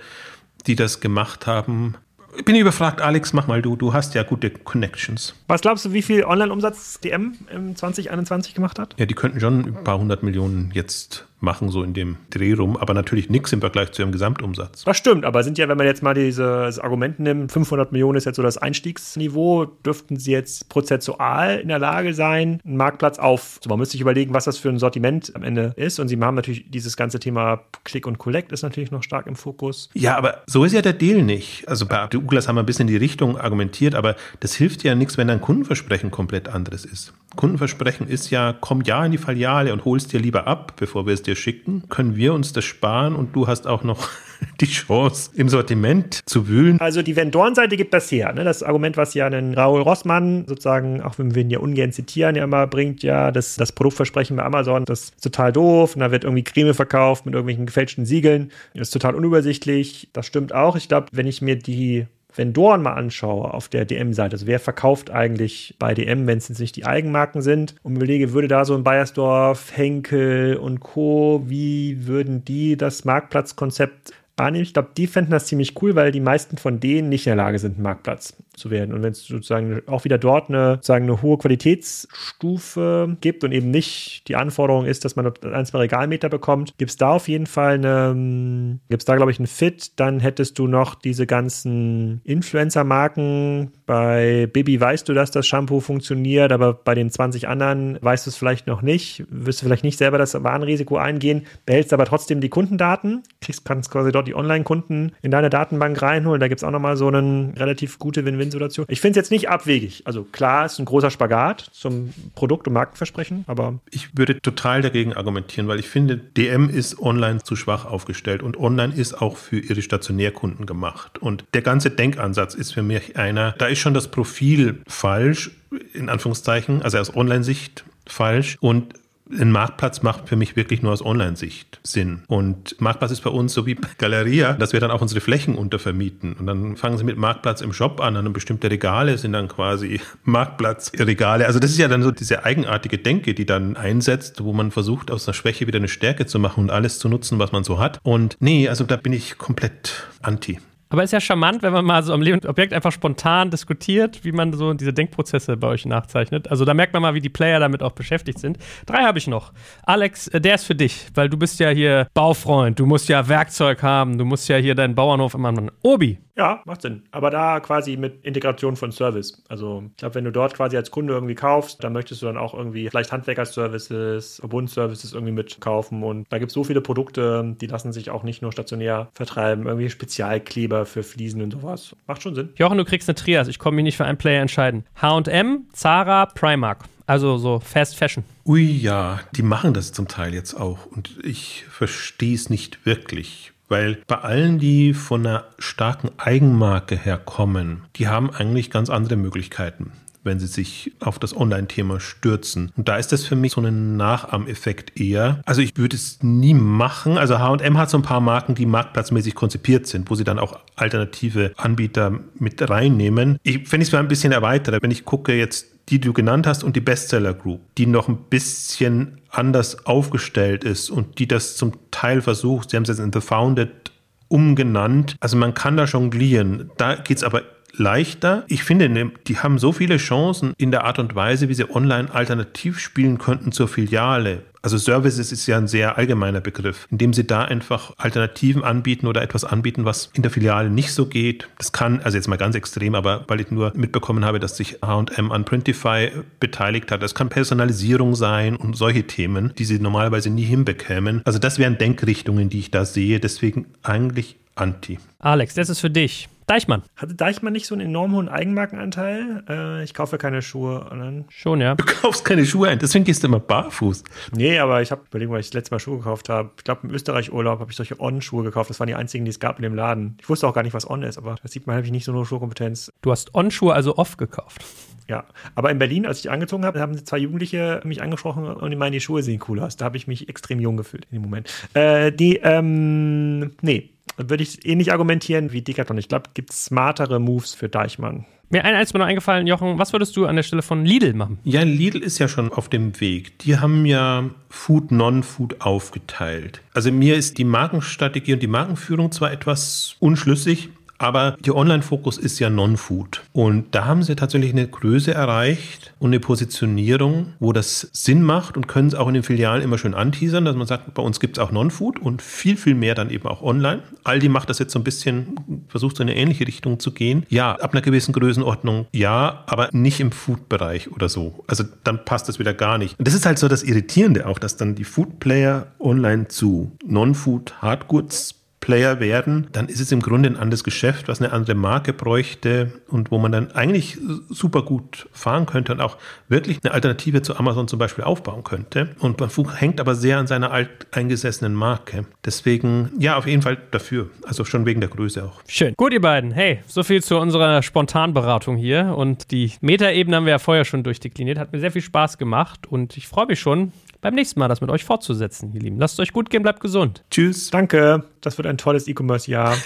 [0.66, 1.96] die das gemacht haben.
[2.38, 5.34] Ich bin überfragt, Alex, mach mal du, du hast ja gute Connections.
[5.46, 8.94] Was glaubst du, wie viel Online-Umsatz DM im 2021 gemacht hat?
[8.98, 12.76] Ja, die könnten schon ein paar hundert Millionen jetzt machen, so in dem Dreh rum,
[12.76, 14.84] aber natürlich nichts im Vergleich zu ihrem Gesamtumsatz.
[14.84, 18.24] Das stimmt, aber sind ja, wenn man jetzt mal dieses Argument nimmt, 500 Millionen ist
[18.24, 23.58] jetzt so das Einstiegsniveau, dürften sie jetzt prozessual in der Lage sein, einen Marktplatz auf,
[23.58, 26.18] also man müsste sich überlegen, was das für ein Sortiment am Ende ist und sie
[26.18, 29.90] haben natürlich dieses ganze Thema Click und Collect ist natürlich noch stark im Fokus.
[29.94, 31.68] Ja, aber so ist ja der Deal nicht.
[31.68, 34.94] Also bei Douglas haben wir ein bisschen in die Richtung argumentiert, aber das hilft ja
[34.94, 37.12] nichts, wenn dein Kundenversprechen komplett anderes ist.
[37.36, 41.12] Kundenversprechen ist ja, komm ja in die Filiale und holst dir lieber ab, bevor wir
[41.12, 41.84] es dir schicken.
[41.88, 44.08] Können wir uns das sparen und du hast auch noch
[44.60, 46.80] die Chance, im Sortiment zu wühlen.
[46.80, 48.32] Also die Vendorenseite gibt das her.
[48.32, 48.44] Ne?
[48.44, 52.36] Das Argument, was ja einen Raoul Rossmann sozusagen, auch wenn wir ihn ja ungern zitieren,
[52.36, 56.10] ja immer bringt, ja, das, das Produktversprechen bei Amazon, das ist total doof und da
[56.10, 58.50] wird irgendwie Creme verkauft mit irgendwelchen gefälschten Siegeln.
[58.74, 60.08] Das ist total unübersichtlich.
[60.12, 60.76] Das stimmt auch.
[60.76, 62.06] Ich glaube, wenn ich mir die
[62.36, 66.60] Vendoren mal anschaue auf der DM-Seite, also wer verkauft eigentlich bei DM, wenn es jetzt
[66.60, 72.06] nicht die Eigenmarken sind, und überlege, würde da so ein Bayersdorf, Henkel und Co., wie
[72.06, 74.64] würden die das Marktplatzkonzept wahrnehmen.
[74.64, 77.44] Ich glaube, die fänden das ziemlich cool, weil die meisten von denen nicht in der
[77.44, 78.94] Lage sind, Marktplatz zu werden.
[78.94, 83.70] Und wenn es sozusagen auch wieder dort eine, sozusagen eine hohe Qualitätsstufe gibt und eben
[83.70, 87.46] nicht die Anforderung ist, dass man ein, zwei Regalmeter bekommt, gibt es da auf jeden
[87.46, 89.98] Fall eine, gibt es da, glaube ich, einen Fit.
[90.00, 93.72] Dann hättest du noch diese ganzen Influencer-Marken.
[93.84, 98.30] Bei Baby weißt du, dass das Shampoo funktioniert, aber bei den 20 anderen weißt du
[98.30, 99.24] es vielleicht noch nicht.
[99.28, 104.12] Wirst du vielleicht nicht selber das Warnrisiko eingehen, behältst aber trotzdem die Kundendaten, kriegst, quasi
[104.12, 106.40] dort die Online-Kunden in deine Datenbank reinholen.
[106.40, 108.86] Da gibt es auch nochmal so eine relativ gute Win-Win-Situation.
[108.88, 110.02] Ich finde es jetzt nicht abwegig.
[110.04, 113.78] Also klar, ist ein großer Spagat zum Produkt- und Markenversprechen, aber.
[113.90, 118.58] Ich würde total dagegen argumentieren, weil ich finde, DM ist online zu schwach aufgestellt und
[118.58, 121.18] online ist auch für ihre Stationärkunden gemacht.
[121.18, 125.50] Und der ganze Denkansatz ist für mich einer, da ist schon das Profil falsch,
[125.94, 128.56] in Anführungszeichen, also aus Online-Sicht falsch.
[128.60, 128.94] Und
[129.30, 132.22] ein Marktplatz macht für mich wirklich nur aus Online-Sicht Sinn.
[132.28, 136.34] Und Marktplatz ist bei uns so wie Galeria, dass wir dann auch unsere Flächen untervermieten.
[136.34, 140.00] Und dann fangen sie mit Marktplatz im Shop an und bestimmte Regale sind dann quasi
[140.24, 141.46] Marktplatzregale.
[141.46, 145.10] Also das ist ja dann so diese eigenartige Denke, die dann einsetzt, wo man versucht,
[145.10, 147.78] aus einer Schwäche wieder eine Stärke zu machen und alles zu nutzen, was man so
[147.78, 147.98] hat.
[148.02, 150.58] Und nee, also da bin ich komplett anti.
[150.88, 154.32] Aber ist ja charmant, wenn man mal so am lebenden Objekt einfach spontan diskutiert, wie
[154.32, 156.48] man so diese Denkprozesse bei euch nachzeichnet.
[156.48, 158.58] Also da merkt man mal, wie die Player damit auch beschäftigt sind.
[158.86, 159.52] Drei habe ich noch.
[159.82, 163.26] Alex, äh, der ist für dich, weil du bist ja hier Baufreund, du musst ja
[163.28, 165.70] Werkzeug haben, du musst ja hier deinen Bauernhof immer machen.
[165.82, 167.02] Obi, ja, macht Sinn.
[167.10, 169.42] Aber da quasi mit Integration von Service.
[169.48, 172.36] Also ich glaube, wenn du dort quasi als Kunde irgendwie kaufst, dann möchtest du dann
[172.36, 176.02] auch irgendwie vielleicht Handwerkerservices, Verbundservices irgendwie mitkaufen.
[176.02, 179.66] Und da gibt es so viele Produkte, die lassen sich auch nicht nur stationär vertreiben.
[179.66, 181.96] Irgendwie Spezialkleber für Fliesen und sowas.
[182.06, 182.50] Macht schon Sinn.
[182.56, 183.48] Jochen, du kriegst eine Trias.
[183.48, 184.84] Ich komme mich nicht für einen Player entscheiden.
[185.00, 186.84] H&M, Zara, Primark.
[187.06, 188.24] Also so Fast Fashion.
[188.44, 190.86] Ui ja, die machen das zum Teil jetzt auch.
[190.86, 193.52] Und ich verstehe es nicht wirklich.
[193.68, 199.92] Weil bei allen, die von einer starken Eigenmarke herkommen, die haben eigentlich ganz andere Möglichkeiten
[200.26, 202.70] wenn sie sich auf das Online-Thema stürzen.
[202.76, 205.40] Und da ist das für mich so ein Nachahmeffekt eher.
[205.46, 207.16] Also ich würde es nie machen.
[207.16, 210.58] Also H&M hat so ein paar Marken, die marktplatzmäßig konzipiert sind, wo sie dann auch
[210.74, 213.38] alternative Anbieter mit reinnehmen.
[213.42, 216.46] Ich, wenn ich es mal ein bisschen erweitere, wenn ich gucke jetzt die du genannt
[216.46, 221.56] hast und die Bestseller Group, die noch ein bisschen anders aufgestellt ist und die das
[221.56, 223.92] zum Teil versucht, sie haben es jetzt in The Founded
[224.28, 225.16] umgenannt.
[225.20, 226.70] Also man kann da jonglieren.
[226.76, 227.42] Da geht es aber
[227.78, 228.44] leichter.
[228.48, 231.70] Ich finde, ne, die haben so viele Chancen in der Art und Weise, wie sie
[231.70, 234.42] online alternativ spielen könnten zur Filiale.
[234.66, 239.22] Also Services ist ja ein sehr allgemeiner Begriff, indem sie da einfach Alternativen anbieten oder
[239.22, 241.46] etwas anbieten, was in der Filiale nicht so geht.
[241.56, 244.78] Das kann, also jetzt mal ganz extrem, aber weil ich nur mitbekommen habe, dass sich
[244.82, 246.10] H&M an Printify
[246.40, 247.00] beteiligt hat.
[247.00, 251.22] Das kann Personalisierung sein und solche Themen, die sie normalerweise nie hinbekämen.
[251.24, 253.20] Also das wären Denkrichtungen, die ich da sehe.
[253.20, 254.98] Deswegen eigentlich anti.
[255.20, 256.28] Alex, das ist für dich.
[256.46, 256.82] Deichmann.
[256.94, 259.42] Hatte Deichmann nicht so einen enorm hohen Eigenmarkenanteil?
[259.48, 261.24] Äh, ich kaufe keine Schuhe.
[261.28, 261.74] Schon, ja.
[261.74, 264.04] Du kaufst keine Schuhe ein, deswegen gehst du immer barfuß.
[264.32, 266.50] Nee, aber ich habe überlegt, weil ich das letzte Mal Schuhe gekauft habe.
[266.56, 268.70] Ich glaube, im Österreich-Urlaub habe ich solche On-Schuhe gekauft.
[268.70, 270.16] Das waren die einzigen, die es gab in dem Laden.
[270.20, 272.04] Ich wusste auch gar nicht, was On ist, aber da sieht man, habe ich nicht
[272.04, 272.92] so eine Schuhkompetenz.
[273.02, 274.64] Du hast On-Schuhe also off gekauft.
[275.08, 275.24] Ja,
[275.54, 278.92] aber in Berlin, als ich angezogen habe, haben zwei Jugendliche mich angesprochen und die meinen,
[278.92, 279.76] die Schuhe sehen cool aus.
[279.76, 281.52] Da habe ich mich extrem jung gefühlt in dem Moment.
[281.74, 285.98] Äh, die, ähm, nee, würde ich ähnlich argumentieren wie Decathlon.
[285.98, 288.24] Ich glaube, gibt smartere Moves für Deichmann.
[288.48, 291.14] Mir ein eins mir noch eingefallen, Jochen, was würdest du an der Stelle von Lidl
[291.14, 291.38] machen?
[291.42, 293.38] Ja, Lidl ist ja schon auf dem Weg.
[293.40, 296.62] Die haben ja Food, Non-Food aufgeteilt.
[296.72, 300.68] Also mir ist die Markenstrategie und die Markenführung zwar etwas unschlüssig,
[300.98, 303.22] aber der Online-Fokus ist ja Non-Food.
[303.32, 308.56] Und da haben sie tatsächlich eine Größe erreicht und eine Positionierung, wo das Sinn macht
[308.56, 311.20] und können es auch in den Filialen immer schön anteasern, dass man sagt, bei uns
[311.20, 313.82] gibt es auch Non-Food und viel, viel mehr dann eben auch online.
[314.04, 317.24] Aldi macht das jetzt so ein bisschen, versucht so in eine ähnliche Richtung zu gehen.
[317.28, 321.44] Ja, ab einer gewissen Größenordnung ja, aber nicht im Food-Bereich oder so.
[321.46, 322.98] Also dann passt das wieder gar nicht.
[322.98, 327.60] Und das ist halt so das Irritierende auch, dass dann die Food-Player online zu Non-Food
[327.60, 328.34] Hardgoods
[328.66, 332.72] Player werden, dann ist es im Grunde ein anderes Geschäft, was eine andere Marke bräuchte
[332.88, 333.96] und wo man dann eigentlich
[334.28, 335.98] super gut fahren könnte und auch
[336.28, 338.88] wirklich eine Alternative zu Amazon zum Beispiel aufbauen könnte.
[338.98, 342.06] Und man hängt aber sehr an seiner alteingesessenen Marke.
[342.24, 344.10] Deswegen, ja, auf jeden Fall dafür.
[344.24, 345.42] Also schon wegen der Größe auch.
[345.46, 345.74] Schön.
[345.76, 346.32] Gut, ihr beiden.
[346.32, 348.96] Hey, so viel zu unserer Spontanberatung hier.
[348.96, 351.38] Und die Metaebene haben wir ja vorher schon durchdekliniert.
[351.38, 353.70] Hat mir sehr viel Spaß gemacht und ich freue mich schon,
[354.06, 355.80] beim nächsten Mal das mit euch fortzusetzen, ihr Lieben.
[355.80, 357.02] Lasst es euch gut gehen, bleibt gesund.
[357.10, 357.50] Tschüss.
[357.50, 358.04] Danke.
[358.20, 359.56] Das wird ein tolles E-Commerce-Jahr.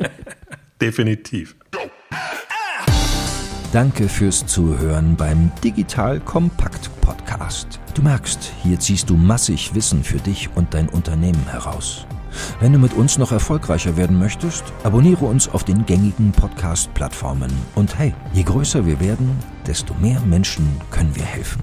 [0.80, 1.54] Definitiv.
[3.72, 7.78] Danke fürs Zuhören beim Digital Kompakt Podcast.
[7.94, 12.04] Du merkst, hier ziehst du massig Wissen für dich und dein Unternehmen heraus.
[12.58, 17.52] Wenn du mit uns noch erfolgreicher werden möchtest, abonniere uns auf den gängigen Podcast-Plattformen.
[17.76, 21.62] Und hey, je größer wir werden, desto mehr Menschen können wir helfen.